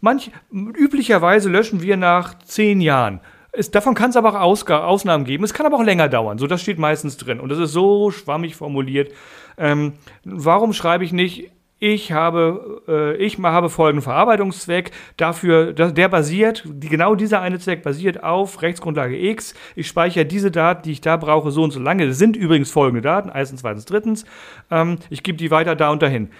Manch, 0.00 0.30
üblicherweise 0.52 1.48
löschen 1.48 1.82
wir 1.82 1.96
nach 1.96 2.38
zehn 2.38 2.80
Jahren. 2.80 3.20
Es, 3.56 3.70
davon 3.70 3.94
kann 3.94 4.10
es 4.10 4.16
aber 4.16 4.30
auch 4.30 4.40
Ausga 4.40 4.84
Ausnahmen 4.84 5.24
geben. 5.24 5.44
Es 5.44 5.54
kann 5.54 5.66
aber 5.66 5.76
auch 5.76 5.84
länger 5.84 6.08
dauern. 6.08 6.38
So, 6.38 6.46
das 6.46 6.62
steht 6.62 6.78
meistens 6.78 7.16
drin. 7.16 7.40
Und 7.40 7.50
das 7.50 7.58
ist 7.58 7.72
so 7.72 8.10
schwammig 8.10 8.56
formuliert. 8.56 9.12
Ähm, 9.56 9.94
warum 10.24 10.72
schreibe 10.72 11.04
ich 11.04 11.12
nicht, 11.12 11.50
ich 11.78 12.12
habe, 12.12 12.82
äh, 12.88 13.16
ich 13.16 13.38
habe 13.38 13.68
folgenden 13.68 14.02
Verarbeitungszweck, 14.02 14.90
dafür, 15.16 15.72
der 15.72 16.08
basiert, 16.08 16.64
die, 16.66 16.88
genau 16.88 17.14
dieser 17.14 17.42
eine 17.42 17.58
Zweck 17.58 17.82
basiert 17.82 18.22
auf 18.24 18.62
Rechtsgrundlage 18.62 19.18
X. 19.18 19.54
Ich 19.76 19.88
speichere 19.88 20.24
diese 20.24 20.50
Daten, 20.50 20.82
die 20.84 20.92
ich 20.92 21.00
da 21.00 21.16
brauche, 21.16 21.50
so 21.50 21.62
und 21.62 21.72
so 21.72 21.80
lange. 21.80 22.06
Das 22.06 22.16
sind 22.16 22.36
übrigens 22.36 22.70
folgende 22.70 23.02
Daten, 23.02 23.30
erstens, 23.34 23.60
zweitens, 23.60 23.84
drittens. 23.84 24.24
Ähm, 24.70 24.96
ich 25.10 25.22
gebe 25.22 25.36
die 25.36 25.50
weiter 25.50 25.76
da 25.76 25.90
und 25.90 26.00
dahin. 26.00 26.30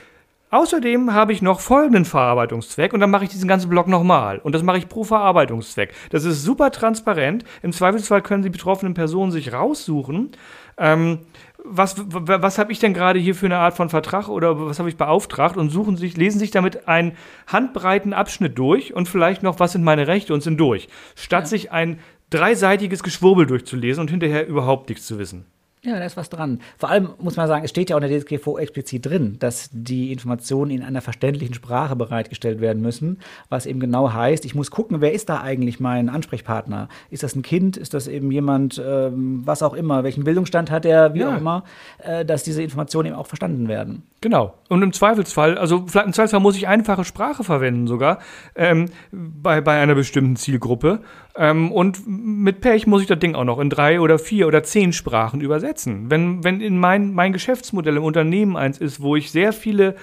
Außerdem 0.54 1.12
habe 1.12 1.32
ich 1.32 1.42
noch 1.42 1.58
folgenden 1.58 2.04
Verarbeitungszweck 2.04 2.92
und 2.92 3.00
dann 3.00 3.10
mache 3.10 3.24
ich 3.24 3.30
diesen 3.30 3.48
ganzen 3.48 3.68
Block 3.68 3.88
nochmal. 3.88 4.38
Und 4.38 4.54
das 4.54 4.62
mache 4.62 4.78
ich 4.78 4.88
pro 4.88 5.02
Verarbeitungszweck. 5.02 5.92
Das 6.10 6.24
ist 6.24 6.44
super 6.44 6.70
transparent. 6.70 7.44
Im 7.64 7.72
Zweifelsfall 7.72 8.22
können 8.22 8.44
die 8.44 8.50
betroffenen 8.50 8.94
Personen 8.94 9.32
sich 9.32 9.52
raussuchen. 9.52 10.30
Ähm, 10.78 11.18
was, 11.64 11.96
was 12.06 12.58
habe 12.58 12.70
ich 12.70 12.78
denn 12.78 12.94
gerade 12.94 13.18
hier 13.18 13.34
für 13.34 13.46
eine 13.46 13.58
Art 13.58 13.74
von 13.74 13.88
Vertrag 13.88 14.28
oder 14.28 14.64
was 14.64 14.78
habe 14.78 14.88
ich 14.88 14.96
beauftragt 14.96 15.56
und 15.56 15.70
suchen 15.70 15.96
sich, 15.96 16.16
lesen 16.16 16.38
sich 16.38 16.52
damit 16.52 16.86
einen 16.86 17.16
handbreiten 17.48 18.12
Abschnitt 18.12 18.56
durch 18.56 18.94
und 18.94 19.08
vielleicht 19.08 19.42
noch, 19.42 19.58
was 19.58 19.72
sind 19.72 19.82
meine 19.82 20.06
Rechte 20.06 20.34
und 20.34 20.44
sind 20.44 20.60
durch, 20.60 20.88
statt 21.16 21.44
ja. 21.44 21.48
sich 21.48 21.72
ein 21.72 21.98
dreiseitiges 22.30 23.02
Geschwurbel 23.02 23.46
durchzulesen 23.46 24.02
und 24.02 24.10
hinterher 24.10 24.46
überhaupt 24.46 24.88
nichts 24.88 25.04
zu 25.04 25.18
wissen. 25.18 25.46
Ja, 25.84 25.98
da 25.98 26.04
ist 26.06 26.16
was 26.16 26.30
dran. 26.30 26.60
Vor 26.78 26.88
allem 26.88 27.10
muss 27.18 27.36
man 27.36 27.46
sagen, 27.46 27.62
es 27.62 27.70
steht 27.70 27.90
ja 27.90 27.96
auch 27.96 28.00
in 28.00 28.08
der 28.08 28.18
DSGVO 28.18 28.56
explizit 28.58 29.04
drin, 29.04 29.36
dass 29.38 29.68
die 29.70 30.12
Informationen 30.12 30.70
in 30.70 30.82
einer 30.82 31.02
verständlichen 31.02 31.54
Sprache 31.54 31.94
bereitgestellt 31.94 32.62
werden 32.62 32.80
müssen, 32.80 33.18
was 33.50 33.66
eben 33.66 33.80
genau 33.80 34.10
heißt, 34.10 34.46
ich 34.46 34.54
muss 34.54 34.70
gucken, 34.70 35.02
wer 35.02 35.12
ist 35.12 35.28
da 35.28 35.42
eigentlich 35.42 35.80
mein 35.80 36.08
Ansprechpartner? 36.08 36.88
Ist 37.10 37.22
das 37.22 37.36
ein 37.36 37.42
Kind? 37.42 37.76
Ist 37.76 37.92
das 37.92 38.08
eben 38.08 38.30
jemand, 38.30 38.82
ähm, 38.82 39.42
was 39.44 39.62
auch 39.62 39.74
immer, 39.74 40.04
welchen 40.04 40.24
Bildungsstand 40.24 40.70
hat 40.70 40.86
er, 40.86 41.12
wie 41.12 41.20
ja. 41.20 41.34
auch 41.34 41.36
immer, 41.36 41.64
äh, 41.98 42.24
dass 42.24 42.44
diese 42.44 42.62
Informationen 42.62 43.08
eben 43.08 43.16
auch 43.16 43.26
verstanden 43.26 43.68
werden. 43.68 44.04
Genau. 44.22 44.54
Und 44.70 44.82
im 44.82 44.94
Zweifelsfall, 44.94 45.58
also 45.58 45.84
vielleicht 45.86 46.06
im 46.06 46.12
Zweifelsfall 46.14 46.40
muss 46.40 46.56
ich 46.56 46.66
einfache 46.66 47.04
Sprache 47.04 47.44
verwenden 47.44 47.86
sogar 47.86 48.20
ähm, 48.54 48.86
bei, 49.12 49.60
bei 49.60 49.78
einer 49.78 49.94
bestimmten 49.94 50.36
Zielgruppe. 50.36 51.00
Ähm, 51.36 51.72
und 51.72 52.06
mit 52.06 52.60
Pech 52.60 52.86
muss 52.86 53.02
ich 53.02 53.08
das 53.08 53.18
Ding 53.18 53.34
auch 53.34 53.44
noch 53.44 53.58
in 53.58 53.68
drei 53.68 54.00
oder 54.00 54.18
vier 54.18 54.46
oder 54.46 54.62
zehn 54.62 54.94
Sprachen 54.94 55.40
übersetzen. 55.40 55.73
Wenn, 56.10 56.44
wenn 56.44 56.60
in 56.60 56.78
mein, 56.78 57.12
mein 57.12 57.32
Geschäftsmodell 57.32 57.96
im 57.96 58.04
Unternehmen 58.04 58.56
eins 58.56 58.78
ist, 58.78 59.00
wo 59.00 59.16
ich 59.16 59.30
sehr 59.30 59.52
viele 59.52 59.96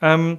ähm, 0.00 0.38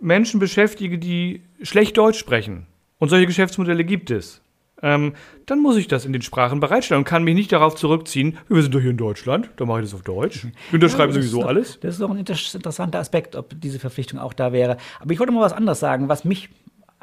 Menschen 0.00 0.40
beschäftige, 0.40 0.98
die 0.98 1.42
schlecht 1.62 1.96
Deutsch 1.96 2.18
sprechen, 2.18 2.66
und 2.98 3.08
solche 3.08 3.26
Geschäftsmodelle 3.26 3.84
gibt 3.84 4.10
es, 4.10 4.40
ähm, 4.82 5.14
dann 5.46 5.60
muss 5.60 5.76
ich 5.76 5.88
das 5.88 6.04
in 6.04 6.12
den 6.12 6.22
Sprachen 6.22 6.60
bereitstellen 6.60 7.00
und 7.00 7.04
kann 7.04 7.24
mich 7.24 7.34
nicht 7.34 7.52
darauf 7.52 7.74
zurückziehen, 7.74 8.38
wir 8.48 8.62
sind 8.62 8.74
doch 8.74 8.80
hier 8.80 8.90
in 8.90 8.96
Deutschland, 8.96 9.50
da 9.56 9.64
mache 9.64 9.80
ich 9.80 9.86
das 9.86 9.94
auf 9.94 10.02
Deutsch. 10.02 10.46
Wir 10.70 10.74
unterschreiben 10.74 11.12
ja, 11.12 11.20
sowieso 11.20 11.40
doch, 11.40 11.48
alles. 11.48 11.78
Das 11.80 11.94
ist 11.94 12.00
doch 12.00 12.10
ein 12.10 12.18
interessanter 12.18 12.98
Aspekt, 12.98 13.36
ob 13.36 13.58
diese 13.60 13.78
Verpflichtung 13.78 14.18
auch 14.18 14.32
da 14.32 14.52
wäre. 14.52 14.76
Aber 15.00 15.12
ich 15.12 15.18
wollte 15.18 15.32
mal 15.32 15.40
was 15.40 15.52
anderes 15.52 15.80
sagen, 15.80 16.08
was 16.08 16.24
mich 16.24 16.50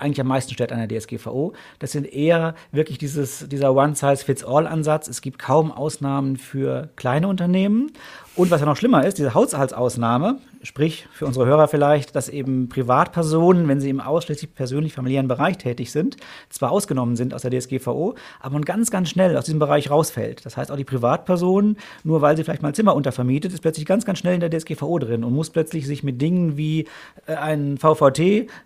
eigentlich 0.02 0.22
am 0.22 0.28
meisten 0.28 0.54
stört 0.54 0.72
an 0.72 0.88
der 0.88 1.00
DSGVO. 1.00 1.54
Das 1.80 1.92
sind 1.92 2.12
eher 2.12 2.56
wirklich 2.72 2.98
dieses, 2.98 3.48
dieser 3.48 3.74
One-Size-Fits-All-Ansatz. 3.74 5.08
Es 5.08 5.22
gibt 5.22 5.40
kaum 5.40 5.72
Ausnahmen 5.72 6.38
für 6.38 6.90
kleine 6.96 7.28
Unternehmen. 7.28 7.92
Und 8.36 8.52
was 8.52 8.62
ja 8.62 8.66
noch 8.66 8.78
schlimmer 8.78 9.06
ist, 9.06 9.18
diese 9.18 9.34
Haushaltsausnahme, 9.34 10.40
sprich 10.64 11.08
für 11.12 11.26
unsere 11.26 11.46
Hörer 11.46 11.68
vielleicht, 11.68 12.16
dass 12.16 12.30
eben 12.30 12.70
Privatpersonen, 12.70 13.68
wenn 13.68 13.80
sie 13.80 13.90
im 13.90 14.00
ausschließlich 14.00 14.54
persönlich 14.54 14.94
familiären 14.94 15.28
Bereich 15.28 15.58
tätig 15.58 15.92
sind, 15.92 16.18
zwar 16.50 16.72
ausgenommen 16.72 17.16
sind 17.16 17.34
aus 17.34 17.42
der 17.42 17.52
DSGVO, 17.52 18.16
aber 18.40 18.54
man 18.54 18.64
ganz, 18.64 18.92
ganz 18.92 19.10
schnell 19.10 19.38
aus 19.38 19.46
diesem 19.46 19.60
Bereich 19.60 19.90
rausfällt. 19.90 20.46
Das 20.46 20.58
heißt, 20.58 20.72
auch 20.72 20.76
die 20.76 20.84
Privatperson, 20.84 21.78
nur 22.04 22.22
weil 22.22 22.38
sie 22.38 22.44
vielleicht 22.44 22.62
mal 22.62 22.74
Zimmer 22.74 22.96
untervermietet, 22.96 23.54
ist 23.54 23.62
plötzlich 23.62 23.86
ganz, 23.86 24.06
ganz 24.06 24.20
schnell 24.20 24.36
in 24.36 24.40
der 24.40 24.50
DSGVO 24.50 25.00
drin 25.00 25.24
und 25.24 25.34
muss 25.34 25.50
plötzlich 25.50 25.88
sich 25.88 26.04
mit 26.04 26.22
Dingen 26.22 26.58
wie 26.58 26.88
äh, 27.26 27.36
ein 27.36 27.78
VVT, 27.78 28.20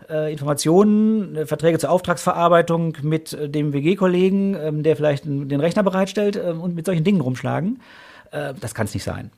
äh, 0.10 0.32
Informationen, 0.32 1.36
äh, 1.36 1.46
Verträge 1.46 1.80
zur 1.80 1.92
Auftragsverarbeitung 1.92 2.98
mit 3.02 3.34
äh, 3.34 3.50
dem 3.50 3.74
WG-Kollegen, 3.74 4.56
ähm, 4.56 4.84
der 4.84 4.96
vielleicht 4.96 5.26
den 5.26 5.60
Rechner 5.60 5.84
bereitstellt 5.84 6.40
ähm, 6.44 6.62
und 6.62 6.76
mit 6.76 6.86
solchen 6.86 7.04
Dingen 7.04 7.22
rumschlagen. 7.22 7.82
Äh, 8.32 8.54
das 8.60 8.74
kann 8.74 8.86
es 8.86 8.94
nicht 8.94 9.04
sein 9.04 9.32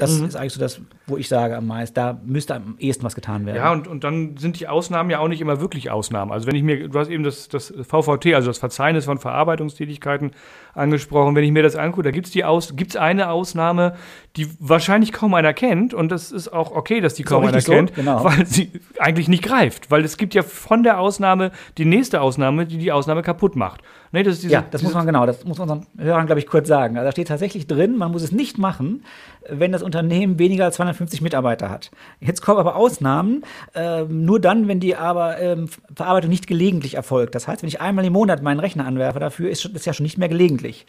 das 0.00 0.18
mhm. 0.18 0.26
ist 0.26 0.36
eigentlich 0.36 0.54
so 0.54 0.60
das, 0.60 0.80
wo 1.06 1.16
ich 1.16 1.28
sage 1.28 1.56
am 1.56 1.66
meisten, 1.66 1.94
da 1.94 2.18
müsste 2.24 2.54
am 2.54 2.76
ehesten 2.78 3.04
was 3.04 3.14
getan 3.14 3.44
werden. 3.46 3.56
Ja, 3.56 3.72
und, 3.72 3.86
und 3.86 4.02
dann 4.04 4.36
sind 4.36 4.58
die 4.58 4.66
Ausnahmen 4.66 5.10
ja 5.10 5.18
auch 5.18 5.28
nicht 5.28 5.40
immer 5.40 5.60
wirklich 5.60 5.90
Ausnahmen. 5.90 6.32
Also 6.32 6.46
wenn 6.46 6.56
ich 6.56 6.62
mir, 6.62 6.88
du 6.88 6.98
hast 6.98 7.08
eben 7.08 7.22
das, 7.22 7.48
das 7.48 7.72
VVT, 7.82 8.34
also 8.34 8.48
das 8.48 8.58
Verzeichnis 8.58 9.04
von 9.04 9.18
Verarbeitungstätigkeiten 9.18 10.32
angesprochen, 10.74 11.34
wenn 11.34 11.44
ich 11.44 11.52
mir 11.52 11.62
das 11.62 11.76
angucke, 11.76 12.04
da 12.04 12.10
gibt 12.10 12.34
es 12.34 12.42
Aus, 12.42 12.72
eine 12.96 13.30
Ausnahme, 13.30 13.94
die 14.36 14.48
wahrscheinlich 14.58 15.12
kaum 15.12 15.34
einer 15.34 15.52
kennt 15.52 15.92
und 15.92 16.10
das 16.10 16.32
ist 16.32 16.48
auch 16.52 16.72
okay, 16.72 17.00
dass 17.00 17.14
die 17.14 17.22
kaum 17.22 17.44
einer 17.44 17.60
so, 17.60 17.72
kennt, 17.72 17.94
genau. 17.94 18.24
weil 18.24 18.46
sie 18.46 18.70
eigentlich 18.98 19.28
nicht 19.28 19.42
greift, 19.42 19.90
weil 19.90 20.04
es 20.04 20.16
gibt 20.16 20.34
ja 20.34 20.42
von 20.42 20.82
der 20.82 20.98
Ausnahme 20.98 21.50
die 21.78 21.84
nächste 21.84 22.20
Ausnahme, 22.20 22.66
die 22.66 22.78
die 22.78 22.92
Ausnahme 22.92 23.22
kaputt 23.22 23.56
macht. 23.56 23.82
Nee, 24.12 24.24
das 24.24 24.40
diese, 24.40 24.52
ja, 24.52 24.64
das 24.68 24.82
muss 24.82 24.92
man 24.92 25.06
genau, 25.06 25.24
das 25.24 25.44
muss 25.44 25.58
man 25.58 25.70
unseren 25.70 25.86
Hörern, 25.96 26.26
glaube 26.26 26.40
ich, 26.40 26.46
kurz 26.48 26.66
sagen. 26.66 26.96
Also 26.96 27.06
da 27.06 27.12
steht 27.12 27.28
tatsächlich 27.28 27.68
drin, 27.68 27.96
man 27.96 28.10
muss 28.10 28.22
es 28.22 28.32
nicht 28.32 28.58
machen, 28.58 29.04
wenn 29.48 29.70
das 29.70 29.82
Unternehmen 29.82 30.38
weniger 30.38 30.64
als 30.64 30.76
250 30.76 31.20
Mitarbeiter 31.20 31.70
hat. 31.70 31.92
Jetzt 32.18 32.42
kommen 32.42 32.58
aber 32.58 32.74
Ausnahmen, 32.74 33.44
äh, 33.74 34.02
nur 34.04 34.40
dann, 34.40 34.66
wenn 34.66 34.80
die 34.80 34.96
aber, 34.96 35.38
ähm, 35.38 35.68
Verarbeitung 35.94 36.30
nicht 36.30 36.48
gelegentlich 36.48 36.94
erfolgt. 36.94 37.36
Das 37.36 37.46
heißt, 37.46 37.62
wenn 37.62 37.68
ich 37.68 37.80
einmal 37.80 38.04
im 38.04 38.12
Monat 38.12 38.42
meinen 38.42 38.58
Rechner 38.58 38.84
anwerfe, 38.84 39.20
dafür 39.20 39.48
ist 39.48 39.70
das 39.72 39.84
ja 39.84 39.92
schon 39.92 40.04
nicht 40.04 40.18
mehr 40.18 40.28
gelegentlich. 40.28 40.86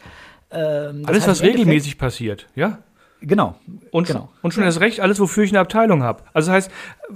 Ähm, 0.49 1.03
Alles, 1.05 1.27
was 1.27 1.43
regelmäßig 1.43 1.97
passiert, 1.97 2.47
ja? 2.55 2.79
Genau. 3.21 3.55
Und, 3.91 4.07
genau. 4.07 4.29
und 4.41 4.53
schon 4.53 4.63
erst 4.63 4.79
recht 4.79 4.99
alles, 4.99 5.19
wofür 5.19 5.43
ich 5.43 5.51
eine 5.51 5.59
Abteilung 5.59 6.01
habe. 6.01 6.23
Also 6.33 6.47
das 6.47 6.55
heißt, 6.55 6.71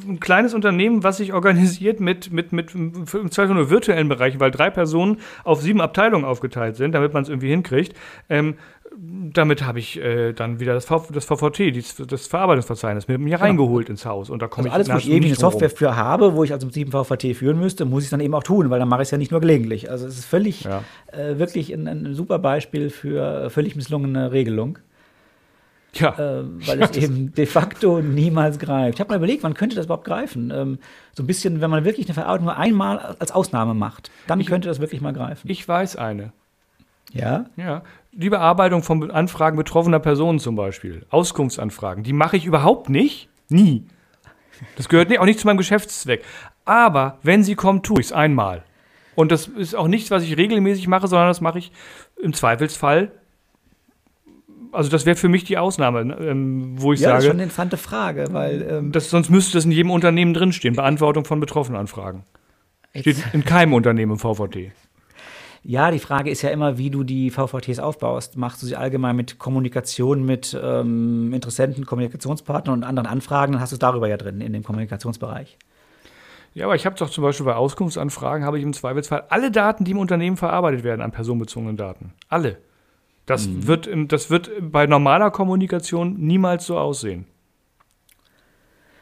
ein 0.08 0.20
kleines 0.20 0.54
Unternehmen, 0.54 1.04
was 1.04 1.18
sich 1.18 1.34
organisiert 1.34 2.00
mit, 2.00 2.32
mit, 2.32 2.52
mit 2.52 2.76
im 2.76 3.32
Zweifel 3.32 3.56
nur 3.56 3.72
virtuellen 3.72 4.08
Bereichen, 4.08 4.40
weil 4.40 4.52
drei 4.52 4.70
Personen 4.70 5.18
auf 5.44 5.62
sieben 5.62 5.82
Abteilungen 5.82 6.24
aufgeteilt 6.24 6.76
sind, 6.76 6.92
damit 6.92 7.14
man 7.14 7.24
es 7.24 7.30
irgendwie 7.30 7.50
hinkriegt. 7.50 7.96
Ähm, 8.30 8.56
damit 8.98 9.66
habe 9.66 9.80
ich 9.80 10.00
äh, 10.00 10.34
dann 10.34 10.60
wieder 10.60 10.74
das, 10.74 10.86
v, 10.86 11.08
das 11.12 11.26
VVT, 11.26 11.76
das, 11.76 11.96
das 12.08 12.28
Verarbeitungsverzeichnis, 12.28 13.08
mir, 13.08 13.18
mir 13.18 13.32
genau. 13.32 13.42
reingeholt 13.42 13.90
ins 13.90 14.06
Haus. 14.06 14.30
Und 14.30 14.42
da 14.42 14.48
komme 14.48 14.72
also 14.72 14.84
ich 14.84 14.92
alles, 14.92 15.06
wo 15.06 15.08
ich 15.08 15.14
irgendwie 15.14 15.30
eine 15.30 15.38
Software 15.38 15.70
für 15.70 15.96
habe, 15.96 16.36
wo 16.36 16.44
ich 16.44 16.54
also 16.54 16.68
im 16.68 16.72
7 16.72 16.92
VVT 16.92 17.36
führen 17.36 17.60
müsste, 17.60 17.86
muss 17.86 18.04
ich 18.04 18.10
dann 18.10 18.20
eben 18.20 18.34
auch 18.34 18.44
tun, 18.44 18.70
weil 18.70 18.80
dann 18.80 18.88
mache 18.88 19.02
ich 19.02 19.08
es 19.08 19.12
ja 19.12 19.18
nicht 19.18 19.32
nur 19.32 19.42
gelegentlich. 19.42 19.90
Also 19.90 20.08
es 20.08 20.20
ist 20.20 20.26
völlig, 20.26 20.64
ja. 20.64 20.84
äh, 21.12 21.40
wirklich 21.40 21.74
ein, 21.74 21.88
ein, 21.88 22.14
super 22.14 22.40
Beispiel 22.40 22.90
für 22.90 23.50
völlig 23.50 23.76
misslungene 23.76 24.32
Regelung. 24.32 24.80
Ja. 25.96 26.10
Äh, 26.10 26.44
weil 26.68 26.82
es 26.82 26.98
eben 26.98 27.34
de 27.34 27.46
facto 27.46 28.02
niemals 28.02 28.60
greift. 28.60 28.96
Ich 28.96 29.00
habe 29.00 29.10
mal 29.10 29.18
überlegt, 29.18 29.44
wann 29.44 29.54
könnte 29.54 29.76
das 29.76 29.86
überhaupt 29.86 30.06
greifen? 30.06 30.52
Ähm, 30.54 30.80
so 31.14 31.24
ein 31.24 31.28
bisschen, 31.28 31.62
wenn 31.62 31.70
man 31.70 31.86
wirklich 31.86 32.08
eine 32.08 32.14
Verarbeitung 32.14 32.46
nur 32.46 32.58
einmal 32.58 33.16
als 33.20 33.32
Ausnahme 33.32 33.74
macht, 33.74 34.12
dann 34.28 34.40
ich, 34.40 34.48
könnte 34.48 34.68
das 34.68 34.80
wirklich 34.80 35.02
mal 35.02 35.14
greifen. 35.14 35.50
Ich 35.50 35.66
weiß 35.66 35.96
eine. 35.96 36.34
Ja? 37.14 37.46
Ja. 37.56 37.84
Die 38.12 38.30
Bearbeitung 38.30 38.84
von 38.84 39.10
Anfragen 39.10 39.58
betroffener 39.58 40.00
Personen 40.00 40.40
zum 40.40 40.56
Beispiel, 40.56 41.06
Auskunftsanfragen, 41.10 42.04
die 42.04 42.14
mache 42.14 42.38
ich 42.38 42.46
überhaupt 42.46 42.90
nicht. 42.90 43.30
Nie. 43.50 43.86
Das 44.76 44.90
gehört 44.90 45.18
auch 45.18 45.26
nicht 45.26 45.40
zu 45.40 45.48
meinem 45.48 45.58
Geschäftszweck. 45.58 46.24
Aber 46.66 47.20
wenn 47.24 47.44
sie 47.44 47.56
kommt, 47.56 47.86
tue 47.86 48.00
ich 48.00 48.08
es 48.08 48.12
einmal. 48.12 48.64
Und 49.16 49.32
das 49.32 49.48
ist 49.48 49.76
auch 49.76 49.88
nichts, 49.88 50.12
was 50.12 50.24
ich 50.24 50.36
regelmäßig 50.36 50.88
mache, 50.88 51.08
sondern 51.08 51.30
das 51.30 51.42
mache 51.42 51.60
ich 51.60 51.72
im 52.22 52.34
Zweifelsfall 52.34 53.12
also 54.76 54.90
das 54.90 55.06
wäre 55.06 55.16
für 55.16 55.30
mich 55.30 55.44
die 55.44 55.58
Ausnahme, 55.58 56.06
ne, 56.06 56.18
ähm, 56.20 56.82
wo 56.82 56.94
ich 56.94 57.00
ja, 57.00 57.10
das 57.10 57.20
ist 57.20 57.24
schon 57.24 57.30
sage, 57.30 57.34
eine 57.34 57.44
interessante 57.44 57.78
Frage, 57.78 58.28
weil 58.32 58.68
ähm, 58.70 58.92
das, 58.92 59.10
sonst 59.10 59.30
müsste 59.30 59.54
das 59.54 59.66
in 59.66 59.72
jedem 59.72 59.92
Unternehmen 59.92 60.34
drinstehen, 60.34 60.76
Beantwortung 60.76 61.26
von 61.26 61.40
Betroffenenanfragen. 61.40 62.24
Steht 62.96 63.18
in 63.34 63.44
keinem 63.44 63.74
Unternehmen 63.74 64.14
im 64.14 64.20
VVT. 64.20 64.72
Ja, 65.64 65.90
die 65.90 66.00
Frage 66.00 66.30
ist 66.30 66.44
ja 66.44 66.52
immer, 66.52 66.78
wie 66.78 66.92
du 66.92 67.04
die 67.04 67.32
VVTs 67.32 67.80
aufbaust. 67.80 68.38
Machst 68.38 68.62
du 68.62 68.68
sie 68.68 68.76
allgemein 68.76 69.16
mit 69.16 69.40
Kommunikation 69.40 70.24
mit 70.24 70.58
ähm, 70.62 71.34
Interessenten, 71.34 71.88
Kommunikationspartnern 71.88 72.76
und 72.76 72.84
anderen 72.84 73.08
Anfragen, 73.08 73.54
dann 73.54 73.62
hast 73.62 73.72
du 73.72 73.76
es 73.76 73.80
darüber 73.80 74.08
ja 74.08 74.18
drin, 74.18 74.42
in 74.42 74.54
dem 74.54 74.64
Kommunikationsbereich. 74.64 75.58
Ja, 76.54 76.66
aber 76.66 76.76
ich 76.76 76.86
habe 76.86 76.96
doch 76.96 77.10
zum 77.10 77.24
Beispiel 77.24 77.48
bei 77.48 77.56
Auskunftsanfragen 77.56 78.46
habe 78.46 78.60
ich 78.60 78.64
im 78.64 78.74
Zweifelsfall 78.74 79.24
alle 79.30 79.50
Daten, 79.50 79.84
die 79.84 79.92
im 79.92 79.98
Unternehmen 79.98 80.38
verarbeitet 80.38 80.84
werden, 80.84 81.02
an 81.02 81.12
personenbezogenen 81.12 81.78
Daten. 81.78 82.14
Alle. 82.30 82.60
Das, 83.26 83.48
Mhm. 83.48 83.68
wird, 83.68 83.88
im- 83.88 84.08
das 84.08 84.30
wird 84.30 84.52
bei 84.62 84.86
normaler 84.86 85.32
Kommunikation 85.32 86.16
niemals 86.20 86.66
so 86.66 86.78
aussehen. 86.78 87.26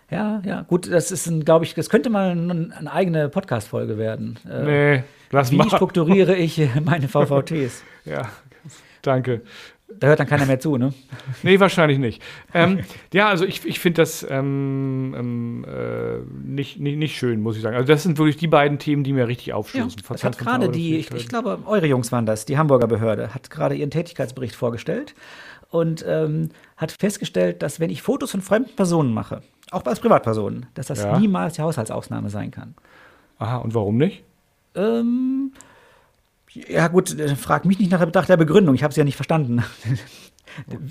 Ja, 0.10 0.42
ja, 0.46 0.62
gut, 0.62 0.92
das 0.92 1.12
ist, 1.12 1.26
ein, 1.28 1.44
glaube 1.44 1.66
ich, 1.66 1.74
das 1.74 1.90
könnte 1.90 2.10
mal 2.10 2.32
ein, 2.32 2.72
eine 2.72 2.92
eigene 2.92 3.30
Podcast-Folge 3.30 3.98
werden. 3.98 4.38
Äh, 4.48 4.64
Nee, 4.98 5.04
lass 5.32 5.52
Wie 5.52 5.56
mal. 5.58 5.70
strukturiere 5.70 6.36
ich 6.36 6.62
meine 6.84 7.08
VVTs? 7.08 7.84
Ja, 8.06 8.30
danke. 9.02 9.42
Da 10.00 10.08
hört 10.08 10.20
dann 10.20 10.28
keiner 10.28 10.46
mehr 10.46 10.60
zu, 10.60 10.78
ne? 10.78 10.94
Nee, 11.44 11.60
wahrscheinlich 11.60 12.00
nicht. 12.00 12.22
Ähm, 12.54 12.80
ja, 13.14 13.30
also 13.30 13.46
ich, 13.46 13.66
ich 13.66 13.80
finde 13.80 14.02
das 14.02 14.26
ähm, 14.30 15.16
ähm, 15.18 15.66
äh, 15.68 16.20
nicht, 16.48 16.80
nicht, 16.80 16.98
nicht 16.98 17.18
schön, 17.18 17.42
muss 17.42 17.56
ich 17.56 17.62
sagen. 17.62 17.76
Also 17.76 17.88
das 17.88 18.04
sind 18.04 18.18
wirklich 18.18 18.38
die 18.38 18.48
beiden 18.48 18.80
Themen, 18.80 19.04
die 19.04 19.14
mir 19.14 19.28
richtig 19.28 19.54
aufstoßen. 19.54 19.98
Das 19.98 20.06
Verzeiht 20.06 20.32
hat 20.34 20.38
gerade 20.38 20.70
die, 20.70 20.98
ich, 20.98 21.12
ich 21.12 21.28
glaube, 21.28 21.60
eure 21.66 21.88
Jungs 21.88 22.12
waren 22.12 22.26
das, 22.26 22.46
die 22.46 22.58
Hamburger 22.58 22.88
Behörde, 22.88 23.34
hat 23.34 23.50
gerade 23.50 23.76
ihren 23.76 23.92
Tätigkeitsbericht 23.92 24.56
vorgestellt 24.56 25.16
und 25.70 26.04
ähm, 26.08 26.50
hat 26.78 26.92
festgestellt, 26.92 27.62
dass 27.64 27.80
wenn 27.80 27.90
ich 27.90 28.02
Fotos 28.02 28.32
von 28.32 28.42
fremden 28.42 28.76
Personen 28.76 29.14
mache, 29.14 29.42
auch 29.72 29.84
als 29.86 30.00
Privatpersonen, 30.00 30.68
dass 30.76 30.88
das 30.88 31.04
Ja. 31.04 31.18
niemals 31.18 31.56
die 31.56 31.62
Haushaltsausnahme 31.62 32.30
sein 32.30 32.52
kann. 32.52 32.76
Aha, 33.40 33.58
und 33.58 33.74
warum 33.74 33.98
nicht? 33.98 34.24
Ähm, 34.76 35.52
ja 36.56 36.88
gut, 36.88 37.18
äh, 37.20 37.36
frag 37.36 37.66
mich 37.66 37.80
nicht 37.80 37.92
nach 37.92 38.00
der 38.00 38.06
Betracht 38.06 38.30
der 38.30 38.38
Begründung, 38.38 38.76
ich 38.76 38.84
habe 38.84 38.92
es 38.92 38.98
ja 38.98 39.04
nicht 39.04 39.16
verstanden. 39.16 39.64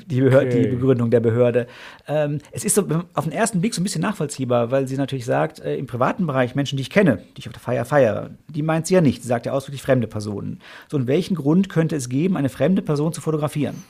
Die, 0.07 0.20
Behör 0.20 0.40
Okay. 0.42 0.62
die 0.62 0.68
Begründung 0.68 1.11
der 1.11 1.20
Behörde. 1.20 1.68
Ähm, 2.09 2.38
es 2.51 2.64
ist 2.64 2.75
so 2.75 2.85
auf 3.14 3.25
den 3.25 3.33
ersten 3.33 3.61
Blick 3.61 3.75
so 3.75 3.81
ein 3.81 3.85
bisschen 3.85 4.01
nachvollziehbar, 4.03 4.72
weil 4.72 4.88
sie 4.88 4.96
natürlich 4.96 5.25
sagt, 5.25 5.61
äh, 5.61 5.77
im 5.77 5.87
privaten 5.87 6.27
Bereich 6.27 6.57
Menschen, 6.57 6.77
die 6.77 6.83
ich 6.83 6.90
kenne, 6.90 7.22
die 7.37 7.40
ich 7.40 7.46
auf 7.46 7.53
der 7.53 7.61
Feier 7.61 7.85
feiere, 7.85 8.31
die 8.48 8.62
meint 8.62 8.88
sie 8.88 8.94
ja 8.94 9.01
nicht. 9.01 9.22
Sie 9.22 9.29
sagt 9.29 9.46
ja 9.46 9.53
ausdrücklich 9.53 9.83
fremde 9.83 10.09
Personen. 10.09 10.59
So, 10.90 10.96
und 10.96 11.07
welchen 11.07 11.37
Grund 11.37 11.68
könnte 11.68 11.94
es 11.94 12.09
geben, 12.09 12.37
eine 12.37 12.48
fremde 12.48 12.83
Person 12.83 13.12
zu 13.12 13.20
fotografieren? 13.20 13.85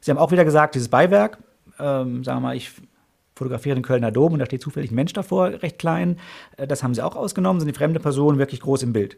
Sie 0.00 0.10
haben 0.10 0.18
auch 0.18 0.32
wieder 0.32 0.44
gesagt, 0.44 0.74
dieses 0.74 0.88
Beiwerk, 0.88 1.38
ähm, 1.78 2.22
sagen 2.22 2.38
wir 2.38 2.48
mal, 2.48 2.56
ich 2.56 2.72
fotografiere 3.36 3.76
den 3.76 3.84
Kölner 3.84 4.10
Dom 4.10 4.32
und 4.32 4.38
da 4.40 4.46
steht 4.46 4.62
zufällig 4.62 4.90
ein 4.90 4.94
Mensch 4.96 5.12
davor, 5.12 5.48
recht 5.62 5.78
klein. 5.78 6.18
Äh, 6.56 6.66
Das 6.66 6.82
haben 6.82 6.94
sie 6.94 7.04
auch 7.04 7.14
ausgenommen, 7.14 7.60
sind 7.60 7.68
die 7.68 7.78
fremde 7.78 8.00
Person 8.00 8.38
wirklich 8.38 8.60
groß 8.60 8.82
im 8.82 8.92
Bild. 8.92 9.14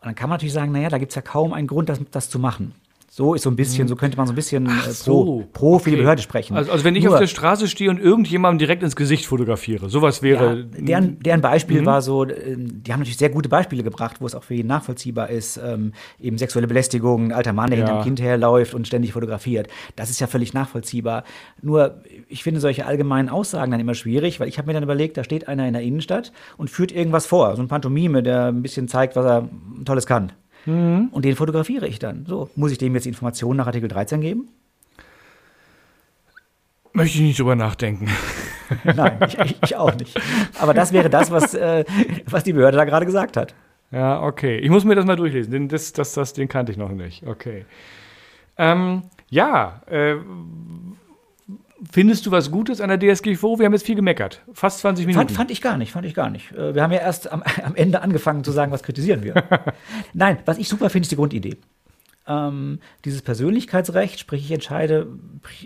Und 0.00 0.06
dann 0.06 0.14
kann 0.14 0.28
man 0.28 0.36
natürlich 0.36 0.54
sagen, 0.54 0.72
naja, 0.72 0.88
da 0.88 0.98
gibt 0.98 1.12
es 1.12 1.16
ja 1.16 1.22
kaum 1.22 1.52
einen 1.52 1.66
Grund, 1.68 1.88
das, 1.88 2.00
das 2.10 2.30
zu 2.30 2.38
machen. 2.38 2.74
So 3.18 3.34
ist 3.34 3.42
so 3.42 3.50
ein 3.50 3.56
bisschen, 3.56 3.88
so 3.88 3.96
könnte 3.96 4.16
man 4.16 4.28
so 4.28 4.32
ein 4.32 4.36
bisschen 4.36 4.66
äh, 4.66 4.68
pro, 4.68 4.92
so, 4.92 5.44
pro 5.52 5.80
für 5.80 5.90
die 5.90 5.96
okay. 5.96 6.02
Behörde 6.02 6.22
sprechen. 6.22 6.56
Also, 6.56 6.70
also 6.70 6.84
wenn 6.84 6.94
ich 6.94 7.02
Nur- 7.02 7.14
auf 7.14 7.18
der 7.18 7.26
Straße 7.26 7.66
stehe 7.66 7.90
und 7.90 7.98
irgendjemandem 7.98 8.60
direkt 8.60 8.84
ins 8.84 8.94
Gesicht 8.94 9.26
fotografiere, 9.26 9.90
sowas 9.90 10.22
wäre. 10.22 10.60
Ja, 10.60 10.62
deren, 10.78 11.18
deren 11.18 11.40
Beispiel 11.40 11.84
war 11.84 12.00
so, 12.00 12.22
äh, 12.26 12.54
die 12.56 12.92
haben 12.92 13.00
natürlich 13.00 13.16
sehr 13.18 13.30
gute 13.30 13.48
Beispiele 13.48 13.82
gebracht, 13.82 14.20
wo 14.20 14.26
es 14.26 14.36
auch 14.36 14.44
für 14.44 14.54
jeden 14.54 14.68
nachvollziehbar 14.68 15.30
ist, 15.30 15.56
ähm, 15.56 15.94
eben 16.20 16.38
sexuelle 16.38 16.68
Belästigung, 16.68 17.24
ein 17.24 17.32
alter 17.32 17.52
Mann, 17.52 17.70
der 17.70 17.80
Ja. 17.80 17.84
hinter 17.86 17.94
einem 17.96 18.04
Kind 18.04 18.20
herläuft 18.20 18.72
und 18.72 18.86
ständig 18.86 19.14
fotografiert. 19.14 19.66
Das 19.96 20.10
ist 20.10 20.20
ja 20.20 20.28
völlig 20.28 20.54
nachvollziehbar. 20.54 21.24
Nur, 21.60 22.00
ich 22.28 22.44
finde 22.44 22.60
solche 22.60 22.86
allgemeinen 22.86 23.30
Aussagen 23.30 23.72
dann 23.72 23.80
immer 23.80 23.94
schwierig, 23.94 24.38
weil 24.38 24.46
ich 24.46 24.58
habe 24.58 24.68
mir 24.68 24.74
dann 24.74 24.84
überlegt, 24.84 25.16
da 25.16 25.24
steht 25.24 25.48
einer 25.48 25.66
in 25.66 25.72
der 25.72 25.82
Innenstadt 25.82 26.30
und 26.56 26.70
führt 26.70 26.92
irgendwas 26.92 27.26
vor, 27.26 27.56
so 27.56 27.62
ein 27.62 27.66
Pantomime, 27.66 28.22
der 28.22 28.44
ein 28.52 28.62
bisschen 28.62 28.86
zeigt, 28.86 29.16
was 29.16 29.24
er 29.26 29.48
Tolles 29.84 30.06
kann. 30.06 30.30
Mhm. 30.68 31.08
Und 31.12 31.24
den 31.24 31.34
fotografiere 31.34 31.88
ich 31.88 31.98
dann. 31.98 32.26
So, 32.26 32.50
muss 32.54 32.72
ich 32.72 32.78
dem 32.78 32.94
jetzt 32.94 33.06
Informationen 33.06 33.56
nach 33.56 33.66
Artikel 33.66 33.88
13 33.88 34.20
geben? 34.20 34.48
Möchte 36.92 37.16
ich 37.16 37.22
nicht 37.22 37.38
drüber 37.38 37.56
nachdenken. 37.56 38.08
Nein, 38.84 39.18
ich, 39.26 39.38
ich, 39.38 39.56
ich 39.62 39.76
auch 39.76 39.94
nicht. 39.94 40.20
Aber 40.58 40.74
das 40.74 40.92
wäre 40.92 41.08
das, 41.08 41.30
was, 41.30 41.54
äh, 41.54 41.84
was 42.26 42.44
die 42.44 42.52
Behörde 42.52 42.76
da 42.76 42.84
gerade 42.84 43.06
gesagt 43.06 43.38
hat. 43.38 43.54
Ja, 43.90 44.22
okay. 44.22 44.58
Ich 44.58 44.68
muss 44.68 44.84
mir 44.84 44.94
das 44.94 45.06
mal 45.06 45.16
durchlesen. 45.16 45.52
Den, 45.52 45.68
das, 45.68 45.94
das, 45.94 46.12
das, 46.12 46.34
den 46.34 46.48
kannte 46.48 46.72
ich 46.72 46.78
noch 46.78 46.90
nicht. 46.90 47.26
Okay. 47.26 47.64
Ähm, 48.58 49.04
ja, 49.30 49.80
äh, 49.86 50.16
findest 51.90 52.26
du 52.26 52.30
was 52.30 52.50
Gutes 52.50 52.80
an 52.80 52.88
der 52.88 52.98
DSGVO? 52.98 53.58
Wir 53.58 53.66
haben 53.66 53.72
jetzt 53.72 53.86
viel 53.86 53.94
gemeckert. 53.94 54.42
Fast 54.52 54.80
20 54.80 55.06
Minuten. 55.06 55.28
Fand, 55.28 55.36
fand 55.36 55.50
ich 55.50 55.60
gar 55.60 55.76
nicht, 55.76 55.92
fand 55.92 56.06
ich 56.06 56.14
gar 56.14 56.30
nicht. 56.30 56.52
Äh, 56.52 56.74
Wir 56.74 56.82
haben 56.82 56.92
ja 56.92 57.00
erst 57.00 57.30
am, 57.30 57.42
am 57.64 57.74
Ende 57.74 58.02
angefangen 58.02 58.44
zu 58.44 58.52
sagen, 58.52 58.72
was 58.72 58.82
kritisieren 58.82 59.22
wir. 59.22 59.34
Nein, 60.12 60.38
was 60.44 60.58
ich 60.58 60.68
super 60.68 60.90
finde, 60.90 61.04
ist 61.04 61.12
die 61.12 61.16
Grundidee. 61.16 61.56
Ähm, 62.26 62.80
dieses 63.06 63.22
Persönlichkeitsrecht, 63.22 64.20
sprich, 64.20 64.44
ich 64.44 64.52
entscheide 64.52 65.06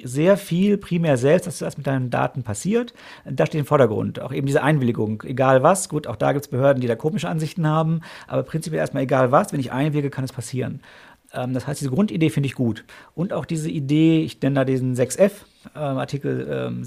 sehr 0.04 0.36
viel 0.36 0.78
primär 0.78 1.16
selbst, 1.16 1.48
dass 1.48 1.58
das 1.58 1.76
mit 1.76 1.88
deinen 1.88 2.10
Daten 2.10 2.44
passiert. 2.44 2.94
Das 3.24 3.48
steht 3.48 3.58
im 3.58 3.66
Vordergrund. 3.66 4.20
Auch 4.20 4.32
eben 4.32 4.46
diese 4.46 4.62
Einwilligung, 4.62 5.24
egal 5.26 5.64
was. 5.64 5.88
Gut, 5.88 6.06
auch 6.06 6.14
da 6.14 6.32
gibt 6.32 6.44
es 6.44 6.50
Behörden, 6.50 6.80
die 6.80 6.86
da 6.86 6.94
komische 6.94 7.28
Ansichten 7.28 7.66
haben, 7.66 8.02
aber 8.28 8.44
prinzipiell 8.44 8.78
erstmal 8.78 9.02
egal 9.02 9.32
was, 9.32 9.52
wenn 9.52 9.58
ich 9.58 9.72
einwillige, 9.72 10.10
kann 10.10 10.24
es 10.24 10.32
passieren. 10.32 10.80
Ähm, 11.32 11.52
das 11.54 11.66
heißt, 11.66 11.80
diese 11.80 11.90
Grundidee 11.90 12.30
finde 12.30 12.46
ich 12.46 12.54
gut. 12.54 12.84
Und 13.14 13.32
auch 13.32 13.44
diese 13.44 13.70
Idee, 13.70 14.22
ich 14.22 14.40
nenne 14.40 14.56
da 14.56 14.64
diesen 14.64 14.94
6f, 14.94 15.30
ähm, 15.74 15.98
Artikel 15.98 16.46
ähm, 16.50 16.84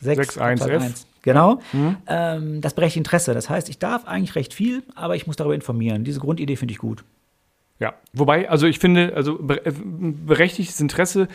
6, 0.00 0.38
6.1F. 0.38 0.52
Absatz 0.52 0.82
1. 0.82 1.06
Genau. 1.22 1.60
Ähm, 2.06 2.60
das 2.60 2.74
berechtigt 2.74 2.98
Interesse. 2.98 3.32
Das 3.32 3.48
heißt, 3.48 3.70
ich 3.70 3.78
darf 3.78 4.06
eigentlich 4.06 4.34
recht 4.34 4.52
viel, 4.52 4.82
aber 4.94 5.16
ich 5.16 5.26
muss 5.26 5.36
darüber 5.36 5.54
informieren. 5.54 6.04
Diese 6.04 6.20
Grundidee 6.20 6.56
finde 6.56 6.72
ich 6.72 6.78
gut. 6.78 7.04
Ja, 7.80 7.94
wobei, 8.12 8.48
also 8.48 8.68
ich 8.68 8.78
finde, 8.78 9.14
also 9.16 9.38
äh, 9.48 9.72
berechtigtes 9.72 10.80
Interesse 10.80 11.26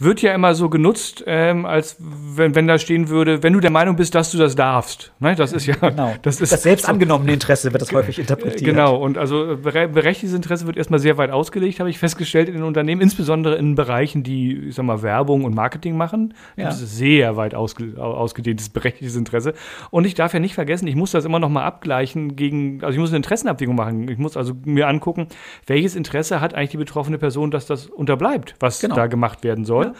wird 0.00 0.22
ja 0.22 0.32
immer 0.32 0.54
so 0.54 0.68
genutzt, 0.68 1.24
ähm, 1.26 1.66
als 1.66 1.96
wenn, 1.98 2.54
wenn 2.54 2.68
da 2.68 2.78
stehen 2.78 3.08
würde, 3.08 3.42
wenn 3.42 3.52
du 3.52 3.58
der 3.58 3.72
Meinung 3.72 3.96
bist, 3.96 4.14
dass 4.14 4.30
du 4.30 4.38
das 4.38 4.54
darfst. 4.54 5.12
Ne? 5.18 5.34
Das 5.34 5.52
ist 5.52 5.66
ja, 5.66 5.74
Genau. 5.74 6.14
das 6.22 6.40
ist 6.40 6.52
das 6.52 6.62
selbst 6.62 6.88
angenommene 6.88 7.32
Interesse 7.32 7.72
wird 7.72 7.82
das 7.82 7.90
häufig 7.92 8.20
interpretiert. 8.20 8.62
Genau, 8.64 8.94
und 8.96 9.18
also 9.18 9.56
bere- 9.60 9.88
berechtigtes 9.88 10.34
Interesse 10.36 10.68
wird 10.68 10.76
erstmal 10.76 11.00
sehr 11.00 11.18
weit 11.18 11.32
ausgelegt, 11.32 11.80
habe 11.80 11.90
ich 11.90 11.98
festgestellt 11.98 12.46
in 12.48 12.54
den 12.54 12.62
Unternehmen, 12.62 13.00
insbesondere 13.00 13.56
in 13.56 13.74
Bereichen, 13.74 14.22
die, 14.22 14.56
ich 14.68 14.76
sag 14.76 14.84
mal, 14.84 15.02
Werbung 15.02 15.42
und 15.44 15.56
Marketing 15.56 15.96
machen. 15.96 16.32
Ja. 16.56 16.66
Das 16.66 16.80
ist 16.80 16.96
sehr 16.96 17.36
weit 17.36 17.56
ausge, 17.56 17.94
au- 17.96 18.02
ausgedehntes 18.14 18.68
berechtigtes 18.68 19.16
Interesse. 19.16 19.52
Und 19.90 20.06
ich 20.06 20.14
darf 20.14 20.32
ja 20.32 20.38
nicht 20.38 20.54
vergessen, 20.54 20.86
ich 20.86 20.94
muss 20.94 21.10
das 21.10 21.24
immer 21.24 21.40
noch 21.40 21.48
mal 21.50 21.64
abgleichen 21.64 22.36
gegen, 22.36 22.84
also 22.84 22.92
ich 22.94 23.00
muss 23.00 23.10
eine 23.10 23.16
Interessenabwägung 23.16 23.74
machen. 23.74 24.08
Ich 24.08 24.18
muss 24.18 24.36
also 24.36 24.54
mir 24.64 24.86
angucken, 24.86 25.26
welches 25.66 25.87
Interesse 25.94 26.40
hat 26.40 26.54
eigentlich 26.54 26.70
die 26.70 26.76
betroffene 26.78 27.18
Person, 27.18 27.50
dass 27.50 27.66
das 27.66 27.86
unterbleibt, 27.86 28.54
was 28.60 28.80
Genau. 28.80 28.94
da 28.96 29.06
gemacht 29.06 29.44
werden 29.44 29.64
soll. 29.64 29.92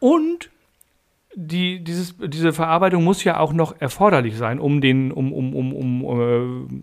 Und 0.00 0.50
die, 1.34 1.82
dieses, 1.82 2.14
diese 2.18 2.52
Verarbeitung 2.52 3.04
muss 3.04 3.24
ja 3.24 3.38
auch 3.38 3.52
noch 3.52 3.80
erforderlich 3.80 4.36
sein, 4.36 4.58
um 4.60 4.80
den, 4.80 5.12
um, 5.12 5.32
um, 5.32 5.54
um, 5.54 6.04
um 6.04 6.82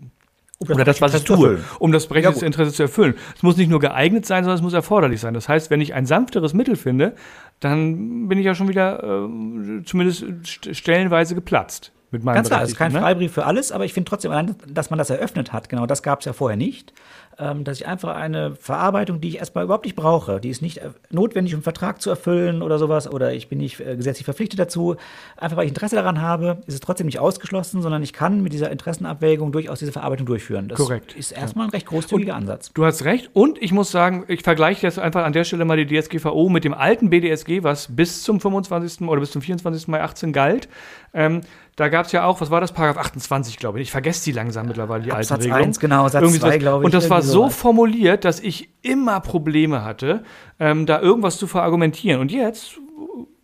oder 0.68 0.84
das, 0.84 1.00
was 1.00 1.14
ich 1.14 1.24
tue, 1.24 1.36
erfüllen. 1.36 1.64
um 1.78 1.90
das 1.92 2.06
berechtigte 2.06 2.40
Ja. 2.40 2.46
Interesse 2.46 2.72
zu 2.72 2.82
erfüllen. 2.82 3.14
Es 3.34 3.42
muss 3.42 3.56
nicht 3.56 3.70
nur 3.70 3.80
geeignet 3.80 4.26
sein, 4.26 4.44
sondern 4.44 4.56
es 4.58 4.62
muss 4.62 4.74
erforderlich 4.74 5.18
sein. 5.20 5.32
Das 5.32 5.48
heißt, 5.48 5.70
wenn 5.70 5.80
ich 5.80 5.94
ein 5.94 6.04
sanfteres 6.04 6.52
Mittel 6.52 6.76
finde, 6.76 7.14
dann 7.60 8.28
bin 8.28 8.38
ich 8.38 8.44
ja 8.44 8.54
schon 8.54 8.68
wieder 8.68 9.02
äh, 9.02 9.82
zumindest 9.84 10.24
st 10.46 10.76
stellenweise 10.76 11.34
geplatzt 11.34 11.92
mit 12.10 12.24
meinem 12.24 12.34
Ganz 12.34 12.48
klar, 12.48 12.62
es 12.62 12.70
ist 12.70 12.76
kein 12.76 12.92
ne? 12.92 13.00
Freibrief 13.00 13.32
für 13.32 13.46
alles, 13.46 13.72
aber 13.72 13.84
ich 13.84 13.92
finde 13.92 14.08
trotzdem, 14.08 14.32
allein, 14.32 14.56
dass 14.66 14.90
man 14.90 14.98
das 14.98 15.10
eröffnet 15.10 15.52
hat, 15.52 15.68
genau 15.68 15.86
das 15.86 16.02
gab 16.02 16.20
es 16.20 16.26
ja 16.26 16.32
vorher 16.32 16.56
nicht, 16.56 16.92
ähm, 17.38 17.64
dass 17.64 17.80
ich 17.80 17.86
einfach 17.86 18.16
eine 18.16 18.54
Verarbeitung, 18.54 19.20
die 19.20 19.28
ich 19.28 19.38
erstmal 19.38 19.64
überhaupt 19.64 19.84
nicht 19.84 19.96
brauche, 19.96 20.40
die 20.40 20.50
ist 20.50 20.60
nicht 20.60 20.78
äh, 20.78 20.90
notwendig, 21.10 21.54
um 21.54 21.58
einen 21.58 21.62
Vertrag 21.62 22.02
zu 22.02 22.10
erfüllen 22.10 22.62
oder 22.62 22.78
sowas, 22.78 23.10
oder 23.10 23.32
ich 23.32 23.48
bin 23.48 23.58
nicht 23.58 23.80
äh, 23.80 23.96
gesetzlich 23.96 24.24
verpflichtet 24.24 24.58
dazu, 24.58 24.96
einfach 25.36 25.56
weil 25.56 25.64
ich 25.64 25.70
Interesse 25.70 25.96
daran 25.96 26.20
habe, 26.20 26.58
ist 26.66 26.74
es 26.74 26.80
trotzdem 26.80 27.06
nicht 27.06 27.18
ausgeschlossen, 27.18 27.80
sondern 27.80 28.02
ich 28.02 28.12
kann 28.12 28.42
mit 28.42 28.52
dieser 28.52 28.70
Interessenabwägung 28.70 29.52
durchaus 29.52 29.78
diese 29.78 29.92
Verarbeitung 29.92 30.26
durchführen. 30.26 30.68
Das 30.68 30.78
Korrekt. 30.78 31.14
ist 31.14 31.32
erstmal 31.32 31.66
ein 31.68 31.70
recht 31.70 31.86
großzügiger 31.86 32.34
Ansatz. 32.34 32.72
Du 32.74 32.84
hast 32.84 33.04
recht. 33.04 33.30
Und 33.32 33.60
ich 33.62 33.72
muss 33.72 33.90
sagen, 33.90 34.24
ich 34.28 34.42
vergleiche 34.42 34.86
jetzt 34.86 34.98
einfach 34.98 35.24
an 35.24 35.32
der 35.32 35.44
Stelle 35.44 35.64
mal 35.64 35.82
die 35.82 36.00
DSGVO 36.00 36.48
mit 36.48 36.64
dem 36.64 36.74
alten 36.74 37.08
BDSG, 37.08 37.62
was 37.62 37.88
bis 37.94 38.22
zum 38.22 38.40
25. 38.40 39.08
oder 39.08 39.20
bis 39.20 39.30
zum 39.30 39.40
24. 39.42 39.88
Mai 39.88 40.02
18 40.02 40.32
galt. 40.32 40.68
Ähm, 41.14 41.40
da 41.80 41.88
gab 41.88 42.04
es 42.04 42.12
ja 42.12 42.26
auch, 42.26 42.42
was 42.42 42.50
war 42.50 42.60
das, 42.60 42.72
Paragraph 42.72 43.06
28, 43.06 43.56
glaube 43.56 43.78
ich. 43.78 43.84
Ich 43.84 43.90
vergesse 43.90 44.22
die 44.26 44.32
langsam 44.32 44.66
mittlerweile, 44.66 45.02
die 45.02 45.12
Absatz 45.12 45.30
alten 45.30 45.44
Regelungen. 45.44 45.68
1, 45.68 45.80
genau, 45.80 46.08
Satz 46.08 46.22
Irgendwie 46.22 46.38
2, 46.38 46.46
sowas. 46.46 46.58
glaube 46.58 46.82
ich. 46.82 46.84
Und 46.84 46.92
das 46.92 47.08
war 47.08 47.22
so 47.22 47.32
sowas. 47.32 47.56
formuliert, 47.56 48.26
dass 48.26 48.38
ich 48.38 48.68
immer 48.82 49.20
Probleme 49.20 49.82
hatte, 49.82 50.22
ähm, 50.58 50.84
da 50.84 51.00
irgendwas 51.00 51.38
zu 51.38 51.46
verargumentieren. 51.46 52.20
Und 52.20 52.32
jetzt 52.32 52.78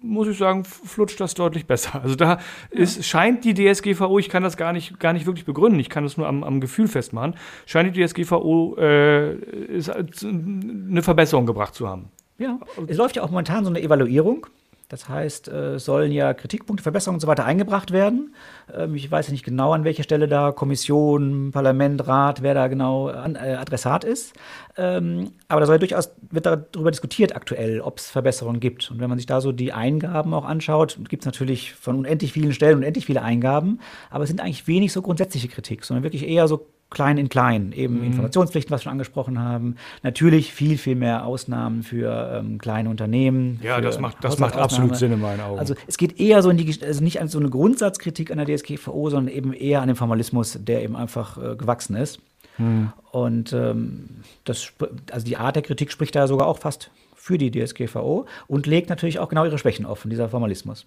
muss 0.03 0.29
ich 0.29 0.37
sagen, 0.37 0.65
flutscht 0.65 1.19
das 1.19 1.33
deutlich 1.33 1.67
besser. 1.67 2.03
Also 2.03 2.15
da 2.15 2.39
ist, 2.69 3.07
scheint 3.07 3.43
die 3.47 3.55
DSGVO, 3.55 4.19
ich 4.19 4.29
kann 4.29 4.43
das 4.43 4.59
gar 4.59 4.75
nicht, 4.75 5.01
gar 5.01 5.15
nicht 5.15 5.25
wirklich 5.25 5.47
begründen, 5.47 5.81
ich 5.81 5.89
kann 5.89 6.05
das 6.05 6.19
nur 6.19 6.29
am, 6.29 6.45
am 6.45 6.61
Gefühl 6.61 6.89
festmachen, 6.89 7.37
scheint 7.65 7.97
die 7.97 8.05
DSGVO 8.05 8.77
äh, 8.79 9.35
ist 9.35 9.89
als 9.89 10.23
eine 10.23 11.01
Verbesserung 11.03 11.47
gebracht 11.47 11.75
zu 11.75 11.89
haben. 11.89 12.11
Ja, 12.37 12.61
es 12.87 12.99
läuft 12.99 13.17
ja 13.17 13.23
auch 13.23 13.31
momentan 13.31 13.65
so 13.65 13.71
eine 13.71 13.81
Evaluierung 13.81 14.47
Das 14.89 15.09
heißt, 15.09 15.49
äh, 15.49 15.79
sollen 15.81 16.13
ja 16.13 16.33
Kritikpunkte, 16.33 16.83
Verbesserungen 16.83 17.17
und 17.17 17.21
so 17.21 17.27
weiter 17.27 17.45
eingebracht 17.45 17.91
werden. 17.91 18.35
Ähm, 18.73 18.95
ich 18.95 19.11
weiß 19.11 19.27
ja 19.27 19.33
nicht 19.33 19.45
genau, 19.45 19.73
an 19.73 19.83
welcher 19.83 20.05
Stelle 20.05 20.29
da 20.29 20.53
Kommission, 20.53 21.51
Parlament, 21.51 22.07
Rat, 22.07 22.43
wer 22.43 22.55
da 22.55 22.69
genau 22.69 23.09
an, 23.09 23.35
äh, 23.35 23.57
Adressat 23.59 24.05
ist. 24.05 24.35
Ähm, 24.77 25.33
aber 25.49 25.61
da 25.61 25.67
soll 25.67 25.75
ja 25.77 25.79
durchaus, 25.81 26.11
wird 26.31 26.47
darüber 26.47 26.93
diskutiert 26.93 27.35
aktuell, 27.35 27.81
ob 27.81 27.99
es 27.99 28.11
Verbesserungen 28.11 28.61
gibt. 28.61 28.89
Und 28.91 29.01
wenn 29.01 29.09
man 29.09 29.19
sich 29.19 29.27
da 29.27 29.41
so 29.41 29.51
die 29.51 29.73
Eingaben 29.73 30.33
auch 30.35 30.45
anschaut, 30.45 30.99
gibt 31.09 31.23
es 31.23 31.27
natürlich 31.27 31.75
von 31.75 31.97
unendlich 31.97 32.33
vielen 32.33 32.53
Stellen 32.53 32.79
unendlich 32.79 33.07
viele 33.07 33.23
Eingaben, 33.23 33.81
aber 34.11 34.23
es 34.23 34.29
sind 34.29 34.41
eigentlich 34.41 34.69
wenig 34.69 34.93
so 34.93 35.03
grundsätzliche 35.03 35.49
Kritik, 35.49 35.85
sondern 35.85 36.05
wirklich 36.05 36.29
eher 36.29 36.47
so 36.47 36.69
klein 36.91 37.19
in 37.19 37.29
klein. 37.29 37.73
Eben 37.73 37.99
mhm. 37.99 38.05
Informationspflichten, 38.05 38.73
was 38.73 38.81
wir 38.81 38.85
schon 38.85 38.93
angesprochen 38.93 39.39
haben. 39.39 39.77
Natürlich 40.03 40.53
viel, 40.53 40.79
viel 40.79 40.95
mehr 40.95 41.27
Ausnahmen 41.27 41.83
für 41.83 42.39
ähm, 42.39 42.59
kleine 42.59 42.89
Unternehmen. 42.91 43.59
Ja, 43.63 43.81
das 43.81 43.99
macht, 43.99 44.23
das 44.23 44.39
macht 44.39 44.57
absolut 44.57 44.97
Sinn 44.97 45.13
in 45.13 45.21
meinen 45.21 45.41
Augen. 45.41 45.59
Also 45.59 45.75
es 45.87 45.97
geht 45.97 46.21
eher 46.21 46.43
so 46.43 46.51
in 46.51 46.57
die, 46.57 46.83
also 46.83 47.03
nicht 47.03 47.21
an 47.21 47.29
so 47.29 47.39
eine 47.39 47.51
Grundsatzkritik 47.51 48.31
an 48.31 48.39
der 48.39 48.57
DSGVO, 48.57 49.11
sondern 49.11 49.35
eben 49.35 49.53
eher 49.53 49.83
an 49.83 49.89
den 49.89 49.97
Formalismus, 49.97 50.59
der 50.61 50.83
eben 50.83 50.97
einfach 50.97 51.39
äh, 51.39 51.57
gewachsen 51.57 51.97
ist. 51.97 52.21
Mhm. 52.59 52.93
Und 53.11 53.53
ähm, 53.53 54.09
das, 54.45 54.73
also 55.11 55.27
die 55.27 55.37
Art 55.37 55.57
der 55.57 55.63
Kritik 55.63 55.91
spricht 55.91 56.15
da 56.15 56.27
sogar 56.27 56.47
auch 56.47 56.59
fast 56.59 56.91
für 57.15 57.39
die 57.39 57.51
DSGVO 57.51 58.27
und 58.47 58.67
legt 58.67 58.89
natürlich 58.89 59.19
auch 59.19 59.29
genau 59.29 59.45
ihre 59.45 59.59
Schwächen 59.59 59.85
offen, 59.85 60.11
dieser 60.11 60.29
Formalismus. 60.29 60.87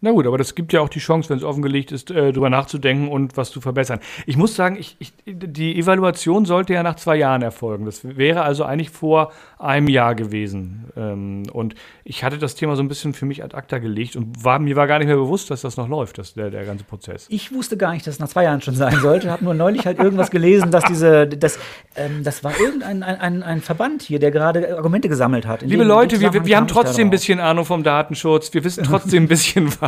Na 0.00 0.12
gut, 0.12 0.28
aber 0.28 0.38
das 0.38 0.54
gibt 0.54 0.72
ja 0.72 0.80
auch 0.80 0.88
die 0.88 1.00
Chance, 1.00 1.28
wenn 1.28 1.38
es 1.38 1.44
offengelegt 1.44 1.90
ist, 1.90 2.12
äh, 2.12 2.32
drüber 2.32 2.50
nachzudenken 2.50 3.08
und 3.08 3.36
was 3.36 3.50
zu 3.50 3.60
verbessern. 3.60 3.98
Ich 4.26 4.36
muss 4.36 4.54
sagen, 4.54 4.76
ich, 4.78 4.94
ich, 5.00 5.12
die 5.26 5.76
Evaluation 5.76 6.44
sollte 6.44 6.72
ja 6.72 6.84
nach 6.84 6.94
zwei 6.94 7.16
Jahren 7.16 7.42
erfolgen. 7.42 7.84
Das 7.84 8.04
wäre 8.04 8.42
also 8.42 8.62
eigentlich 8.62 8.90
vor 8.90 9.32
einem 9.58 9.88
Jahr 9.88 10.14
gewesen. 10.14 10.84
Ähm, 10.96 11.42
und 11.52 11.74
ich 12.04 12.22
hatte 12.22 12.38
das 12.38 12.54
Thema 12.54 12.76
so 12.76 12.82
ein 12.82 12.86
bisschen 12.86 13.12
für 13.12 13.26
mich 13.26 13.42
ad 13.42 13.56
acta 13.56 13.78
gelegt 13.78 14.14
und 14.14 14.44
war, 14.44 14.60
mir 14.60 14.76
war 14.76 14.86
gar 14.86 14.98
nicht 14.98 15.08
mehr 15.08 15.16
bewusst, 15.16 15.50
dass 15.50 15.62
das 15.62 15.76
noch 15.76 15.88
läuft, 15.88 16.18
das, 16.18 16.34
der, 16.34 16.50
der 16.50 16.64
ganze 16.64 16.84
Prozess. 16.84 17.26
Ich 17.28 17.52
wusste 17.52 17.76
gar 17.76 17.92
nicht, 17.92 18.06
dass 18.06 18.14
es 18.14 18.20
nach 18.20 18.28
zwei 18.28 18.44
Jahren 18.44 18.60
schon 18.60 18.76
sein 18.76 19.00
sollte. 19.00 19.32
Habe 19.32 19.42
nur 19.42 19.54
neulich 19.54 19.84
halt 19.84 19.98
irgendwas 19.98 20.30
gelesen, 20.30 20.70
dass 20.70 20.84
diese, 20.84 21.26
das, 21.26 21.58
ähm, 21.96 22.22
das 22.22 22.44
war 22.44 22.52
irgendein 22.60 23.02
ein, 23.02 23.20
ein, 23.20 23.42
ein 23.42 23.60
Verband 23.62 24.02
hier, 24.02 24.20
der 24.20 24.30
gerade 24.30 24.76
Argumente 24.76 25.08
gesammelt 25.08 25.44
hat. 25.44 25.62
Liebe 25.62 25.82
Leute, 25.82 26.20
wir, 26.20 26.32
wir 26.32 26.56
haben 26.56 26.68
trotzdem 26.68 27.08
ein 27.08 27.10
bisschen 27.10 27.40
Ahnung 27.40 27.64
vom 27.64 27.82
Datenschutz. 27.82 28.54
Wir 28.54 28.62
wissen 28.62 28.84
trotzdem 28.84 29.24
ein 29.24 29.28
bisschen 29.28 29.66
was 29.80 29.87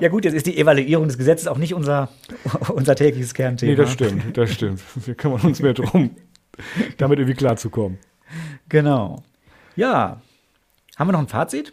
Ja 0.00 0.08
gut, 0.08 0.24
jetzt 0.24 0.34
ist 0.34 0.46
die 0.46 0.58
Evaluierung 0.58 1.06
des 1.06 1.18
Gesetzes 1.18 1.48
auch 1.48 1.58
nicht 1.58 1.74
unser, 1.74 2.08
unser 2.74 2.94
tägliches 2.94 3.34
Kernthema. 3.34 3.70
Nee, 3.70 3.76
das 3.76 3.92
stimmt, 3.92 4.36
das 4.36 4.52
stimmt. 4.52 4.80
Wir 5.06 5.14
kümmern 5.14 5.40
uns 5.42 5.60
mehr 5.60 5.74
drum, 5.74 6.10
damit 6.96 7.18
irgendwie 7.18 7.36
klarzukommen. 7.36 7.98
Genau. 8.68 9.22
Ja. 9.76 10.20
Haben 10.96 11.08
wir 11.08 11.12
noch 11.12 11.20
ein 11.20 11.28
Fazit? 11.28 11.72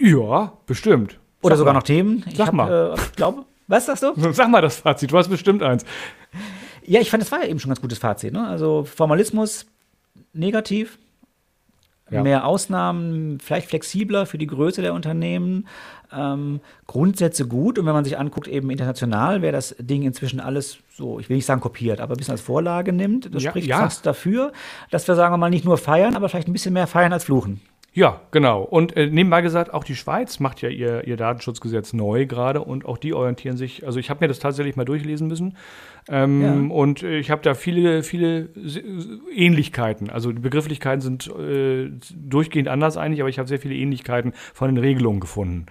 Ja, 0.00 0.52
bestimmt. 0.66 1.18
Oder 1.42 1.56
sogar 1.56 1.74
noch 1.74 1.82
Themen? 1.82 2.24
Ich 2.28 2.36
Sag 2.36 2.48
hab, 2.48 2.54
mal. 2.54 2.94
Äh, 2.94 3.16
glaube, 3.16 3.44
was 3.66 3.86
sagst 3.86 4.02
du? 4.02 4.12
Sag 4.32 4.48
mal 4.48 4.62
das 4.62 4.76
Fazit, 4.76 5.10
du 5.10 5.18
hast 5.18 5.28
bestimmt 5.28 5.62
eins. 5.62 5.84
Ja, 6.84 7.00
ich 7.00 7.10
fand, 7.10 7.22
das 7.22 7.30
war 7.32 7.42
ja 7.42 7.48
eben 7.48 7.58
schon 7.58 7.68
ein 7.68 7.74
ganz 7.74 7.82
gutes 7.82 7.98
Fazit. 7.98 8.32
Ne? 8.32 8.46
Also 8.46 8.84
Formalismus 8.84 9.66
negativ, 10.32 10.98
ja. 12.10 12.22
mehr 12.22 12.46
Ausnahmen, 12.46 13.38
vielleicht 13.40 13.68
flexibler 13.68 14.26
für 14.26 14.38
die 14.38 14.46
Größe 14.46 14.82
der 14.82 14.94
Unternehmen. 14.94 15.66
Ähm, 16.10 16.60
Grundsätze 16.86 17.46
gut 17.46 17.78
und 17.78 17.84
wenn 17.84 17.92
man 17.92 18.04
sich 18.04 18.18
anguckt, 18.18 18.48
eben 18.48 18.70
international, 18.70 19.42
wer 19.42 19.52
das 19.52 19.76
Ding 19.78 20.04
inzwischen 20.04 20.40
alles 20.40 20.78
so, 20.90 21.20
ich 21.20 21.28
will 21.28 21.36
nicht 21.36 21.44
sagen 21.44 21.60
kopiert, 21.60 22.00
aber 22.00 22.14
ein 22.14 22.16
bisschen 22.16 22.32
als 22.32 22.40
Vorlage 22.40 22.94
nimmt, 22.94 23.34
das 23.34 23.42
ja, 23.42 23.50
spricht 23.50 23.68
ja. 23.68 23.78
fast 23.78 24.06
dafür, 24.06 24.52
dass 24.90 25.06
wir, 25.06 25.16
sagen 25.16 25.34
wir 25.34 25.38
mal, 25.38 25.50
nicht 25.50 25.66
nur 25.66 25.76
feiern, 25.76 26.16
aber 26.16 26.30
vielleicht 26.30 26.48
ein 26.48 26.54
bisschen 26.54 26.72
mehr 26.72 26.86
feiern 26.86 27.12
als 27.12 27.24
fluchen. 27.24 27.60
Ja, 27.98 28.20
genau. 28.30 28.62
Und 28.62 28.96
äh, 28.96 29.08
nebenbei 29.08 29.42
gesagt, 29.42 29.74
auch 29.74 29.82
die 29.82 29.96
Schweiz 29.96 30.38
macht 30.38 30.62
ja 30.62 30.68
ihr, 30.68 31.04
ihr 31.08 31.16
Datenschutzgesetz 31.16 31.94
neu 31.94 32.26
gerade 32.26 32.60
und 32.60 32.86
auch 32.86 32.96
die 32.96 33.12
orientieren 33.12 33.56
sich. 33.56 33.84
Also 33.84 33.98
ich 33.98 34.08
habe 34.08 34.22
mir 34.22 34.28
das 34.28 34.38
tatsächlich 34.38 34.76
mal 34.76 34.84
durchlesen 34.84 35.26
müssen 35.26 35.56
ähm, 36.08 36.40
ja. 36.40 36.76
und 36.76 37.02
äh, 37.02 37.18
ich 37.18 37.32
habe 37.32 37.42
da 37.42 37.54
viele, 37.54 38.04
viele 38.04 38.50
Ähnlichkeiten. 39.34 40.10
Also 40.10 40.30
die 40.30 40.38
Begrifflichkeiten 40.38 41.00
sind 41.00 41.26
äh, 41.26 41.90
durchgehend 42.14 42.68
anders 42.68 42.96
eigentlich, 42.96 43.20
aber 43.20 43.30
ich 43.30 43.40
habe 43.40 43.48
sehr 43.48 43.58
viele 43.58 43.74
Ähnlichkeiten 43.74 44.32
von 44.54 44.72
den 44.72 44.78
Regelungen 44.78 45.18
gefunden. 45.18 45.66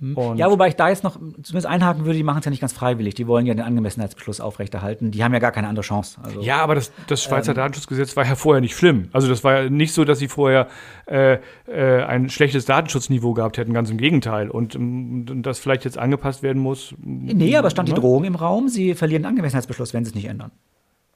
Mhm. 0.00 0.16
Und 0.16 0.38
ja, 0.38 0.50
wobei 0.50 0.68
ich 0.68 0.76
da 0.76 0.88
jetzt 0.88 1.04
noch 1.04 1.16
zumindest 1.16 1.66
einhaken 1.66 2.06
würde, 2.06 2.16
die 2.16 2.22
machen 2.22 2.38
es 2.38 2.46
ja 2.46 2.50
nicht 2.50 2.60
ganz 2.60 2.72
freiwillig. 2.72 3.14
Die 3.14 3.26
wollen 3.26 3.44
ja 3.44 3.52
den 3.52 3.64
Angemessenheitsbeschluss 3.64 4.40
aufrechterhalten. 4.40 5.10
Die 5.10 5.22
haben 5.22 5.32
ja 5.34 5.38
gar 5.38 5.52
keine 5.52 5.68
andere 5.68 5.84
Chance. 5.84 6.18
Also, 6.22 6.40
ja, 6.40 6.62
aber 6.62 6.74
das, 6.74 6.90
das 7.06 7.22
Schweizer 7.22 7.52
ähm, 7.52 7.56
Datenschutzgesetz 7.56 8.16
war 8.16 8.26
ja 8.26 8.34
vorher 8.34 8.62
nicht 8.62 8.74
schlimm. 8.74 9.10
Also 9.12 9.28
das 9.28 9.44
war 9.44 9.62
ja 9.62 9.70
nicht 9.70 9.92
so, 9.92 10.04
dass 10.04 10.18
sie 10.18 10.28
vorher 10.28 10.68
äh, 11.06 11.38
äh, 11.68 12.02
ein 12.04 12.30
schlechtes 12.30 12.64
Datenschutzniveau 12.64 13.34
gehabt 13.34 13.58
hätten, 13.58 13.74
ganz 13.74 13.90
im 13.90 13.98
Gegenteil. 13.98 14.50
Und, 14.50 14.74
und 14.74 15.42
das 15.42 15.58
vielleicht 15.58 15.84
jetzt 15.84 15.98
angepasst 15.98 16.42
werden 16.42 16.62
muss. 16.62 16.94
Nee, 16.98 17.56
aber 17.56 17.68
stand 17.68 17.88
ne? 17.88 17.94
die 17.94 18.00
Drohung 18.00 18.24
im 18.24 18.36
Raum, 18.36 18.68
sie 18.68 18.94
verlieren 18.94 19.22
den 19.22 19.28
Angemessenheitsbeschluss, 19.28 19.92
wenn 19.92 20.04
sie 20.04 20.10
es 20.10 20.14
nicht 20.14 20.26
ändern. 20.26 20.50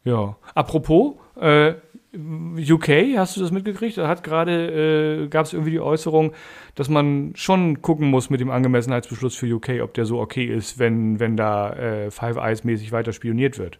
Ja. 0.04 0.36
Apropos, 0.54 1.14
äh, 1.40 1.74
UK, 2.16 3.16
hast 3.16 3.36
du 3.36 3.40
das 3.40 3.50
mitgekriegt? 3.50 3.98
Da 3.98 4.08
hat 4.08 4.22
gerade, 4.22 5.24
äh, 5.24 5.28
gab 5.28 5.46
es 5.46 5.52
irgendwie 5.52 5.72
die 5.72 5.80
Äußerung, 5.80 6.32
dass 6.74 6.88
man 6.88 7.32
schon 7.34 7.82
gucken 7.82 8.08
muss 8.08 8.30
mit 8.30 8.40
dem 8.40 8.50
Angemessenheitsbeschluss 8.50 9.36
für 9.36 9.52
UK, 9.52 9.82
ob 9.82 9.94
der 9.94 10.04
so 10.04 10.20
okay 10.20 10.44
ist, 10.44 10.78
wenn, 10.78 11.20
wenn 11.20 11.36
da 11.36 11.72
äh, 11.72 12.10
Five 12.10 12.36
Eyes 12.36 12.64
mäßig 12.64 12.92
weiter 12.92 13.12
spioniert 13.12 13.58
wird. 13.58 13.78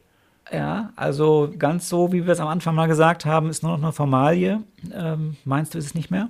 Ja, 0.53 0.90
also 0.97 1.53
ganz 1.59 1.88
so, 1.88 2.12
wie 2.12 2.27
wir 2.27 2.33
es 2.33 2.40
am 2.40 2.49
Anfang 2.49 2.75
mal 2.75 2.87
gesagt 2.87 3.25
haben, 3.25 3.49
ist 3.49 3.62
nur 3.62 3.73
noch 3.73 3.83
eine 3.83 3.92
Formalie. 3.92 4.61
Ähm, 4.92 5.37
meinst 5.44 5.75
du, 5.75 5.79
ist 5.79 5.87
es 5.87 5.94
nicht 5.94 6.11
mehr? 6.11 6.29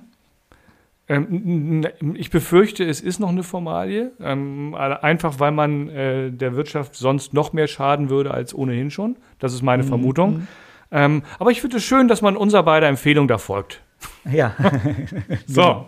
Ähm, 1.07 1.85
ich 2.15 2.31
befürchte, 2.31 2.83
es 2.83 3.01
ist 3.01 3.19
noch 3.19 3.29
eine 3.29 3.43
Formalie, 3.43 4.11
ähm, 4.19 4.73
einfach 4.75 5.39
weil 5.39 5.51
man 5.51 5.89
äh, 5.89 6.31
der 6.31 6.55
Wirtschaft 6.55 6.95
sonst 6.95 7.33
noch 7.33 7.53
mehr 7.53 7.67
schaden 7.67 8.09
würde 8.09 8.31
als 8.31 8.55
ohnehin 8.55 8.89
schon. 8.89 9.17
Das 9.37 9.53
ist 9.53 9.61
meine 9.61 9.83
mhm. 9.83 9.87
Vermutung. 9.87 10.47
Ähm, 10.95 11.23
aber 11.39 11.51
ich 11.51 11.59
finde 11.59 11.77
es 11.77 11.83
schön, 11.83 12.07
dass 12.07 12.21
man 12.21 12.37
unserer 12.37 12.63
beider 12.63 12.87
Empfehlung 12.87 13.27
da 13.27 13.37
folgt. 13.37 13.81
Ja. 14.23 14.55
so, 15.45 15.85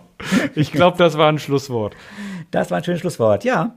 ich 0.53 0.73
glaube, 0.73 0.97
das 0.97 1.17
war 1.17 1.29
ein 1.29 1.39
Schlusswort. 1.39 1.95
Das 2.51 2.71
war 2.71 2.79
ein 2.79 2.83
schönes 2.83 2.99
Schlusswort, 2.99 3.45
ja. 3.45 3.75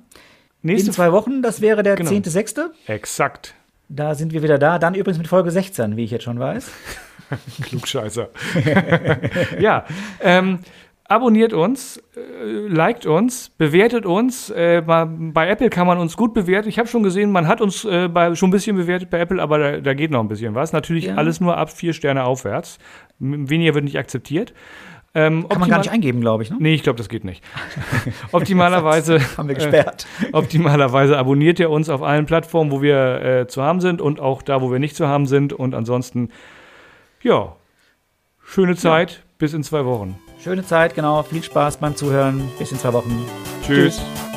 Nächste 0.63 0.89
In 0.89 0.93
zwei 0.95 1.13
Wochen, 1.13 1.41
das 1.41 1.61
wäre 1.61 1.85
der 1.85 1.95
genau. 1.95 2.11
10.6. 2.11 2.71
Exakt. 2.87 3.55
Da 3.89 4.17
sind 4.17 4.33
wir 4.33 4.43
wieder 4.43 4.59
da. 4.59 4.81
Dann 4.81 4.95
übrigens 4.95 5.19
mit 5.19 5.29
Folge 5.29 5.53
16, 5.53 5.97
wie 5.97 6.05
ich 6.05 6.11
jetzt 6.11 6.25
schon 6.25 6.41
weiß. 6.41 6.71
Klugscheißer. 7.63 8.29
ja, 9.61 9.85
ähm, 10.21 10.59
abonniert 11.11 11.53
uns, 11.53 12.01
äh, 12.17 12.69
liked 12.69 13.05
uns, 13.05 13.51
bewertet 13.51 14.07
uns. 14.07 14.49
Äh, 14.51 14.83
bei 14.87 15.49
Apple 15.49 15.69
kann 15.69 15.87
man 15.87 15.99
uns 15.99 16.17
gut 16.17 16.33
bewerten. 16.33 16.69
Ich 16.69 16.79
habe 16.79 16.89
schon 16.89 17.03
gesehen, 17.03 17.33
man 17.33 17.49
hat 17.49 17.61
uns 17.61 17.85
äh, 17.85 18.09
bei, 18.09 18.35
schon 18.37 18.49
ein 18.49 18.53
bisschen 18.53 18.77
bewertet 18.77 19.11
bei 19.11 19.19
Apple, 19.19 19.43
aber 19.43 19.59
da, 19.59 19.81
da 19.81 19.95
geht 19.95 20.13
noch 20.13 20.21
ein 20.21 20.29
bisschen 20.29 20.55
was. 20.55 20.73
Natürlich 20.73 21.07
ja. 21.07 21.17
alles 21.17 21.41
nur 21.41 21.57
ab 21.57 21.71
vier 21.71 21.93
Sterne 21.95 22.25
aufwärts. 22.25 22.79
Weniger 23.19 23.75
wird 23.75 23.85
nicht 23.85 23.99
akzeptiert. 23.99 24.55
Ähm, 25.13 25.49
Kann 25.49 25.59
man 25.59 25.69
gar 25.69 25.79
nicht 25.79 25.91
eingeben, 25.91 26.21
glaube 26.21 26.45
ich. 26.45 26.51
Ne? 26.51 26.59
Nee, 26.61 26.75
ich 26.75 26.85
glaube, 26.85 26.97
das 26.97 27.09
geht 27.09 27.25
nicht. 27.25 27.43
optimalerweise 28.33 29.19
haben 29.37 29.49
wir 29.49 29.57
gesperrt. 29.57 30.07
Äh, 30.23 30.27
optimalerweise 30.33 31.19
abonniert 31.19 31.59
ihr 31.59 31.71
uns 31.71 31.89
auf 31.89 32.03
allen 32.03 32.27
Plattformen, 32.27 32.71
wo 32.71 32.83
wir 32.83 33.21
äh, 33.21 33.47
zu 33.49 33.63
haben 33.63 33.81
sind 33.81 34.01
und 34.01 34.21
auch 34.21 34.43
da, 34.43 34.63
wo 34.63 34.71
wir 34.71 34.79
nicht 34.79 34.95
zu 34.95 35.09
haben 35.09 35.27
sind. 35.27 35.53
Und 35.53 35.75
ansonsten, 35.75 36.31
ja, 37.21 37.57
schöne 38.45 38.77
Zeit. 38.77 39.11
Ja. 39.11 39.19
Bis 39.39 39.55
in 39.55 39.65
zwei 39.65 39.85
Wochen. 39.87 40.19
Schöne 40.43 40.65
Zeit, 40.65 40.95
genau. 40.95 41.23
Viel 41.23 41.43
Spaß 41.43 41.77
beim 41.79 41.95
Zuhören. 41.95 42.51
Bis 42.59 42.73
in 42.73 42.79
zwei 42.79 42.93
Wochen. 42.93 43.25
Tschüss. 43.63 43.97
Tschüss. 43.97 44.30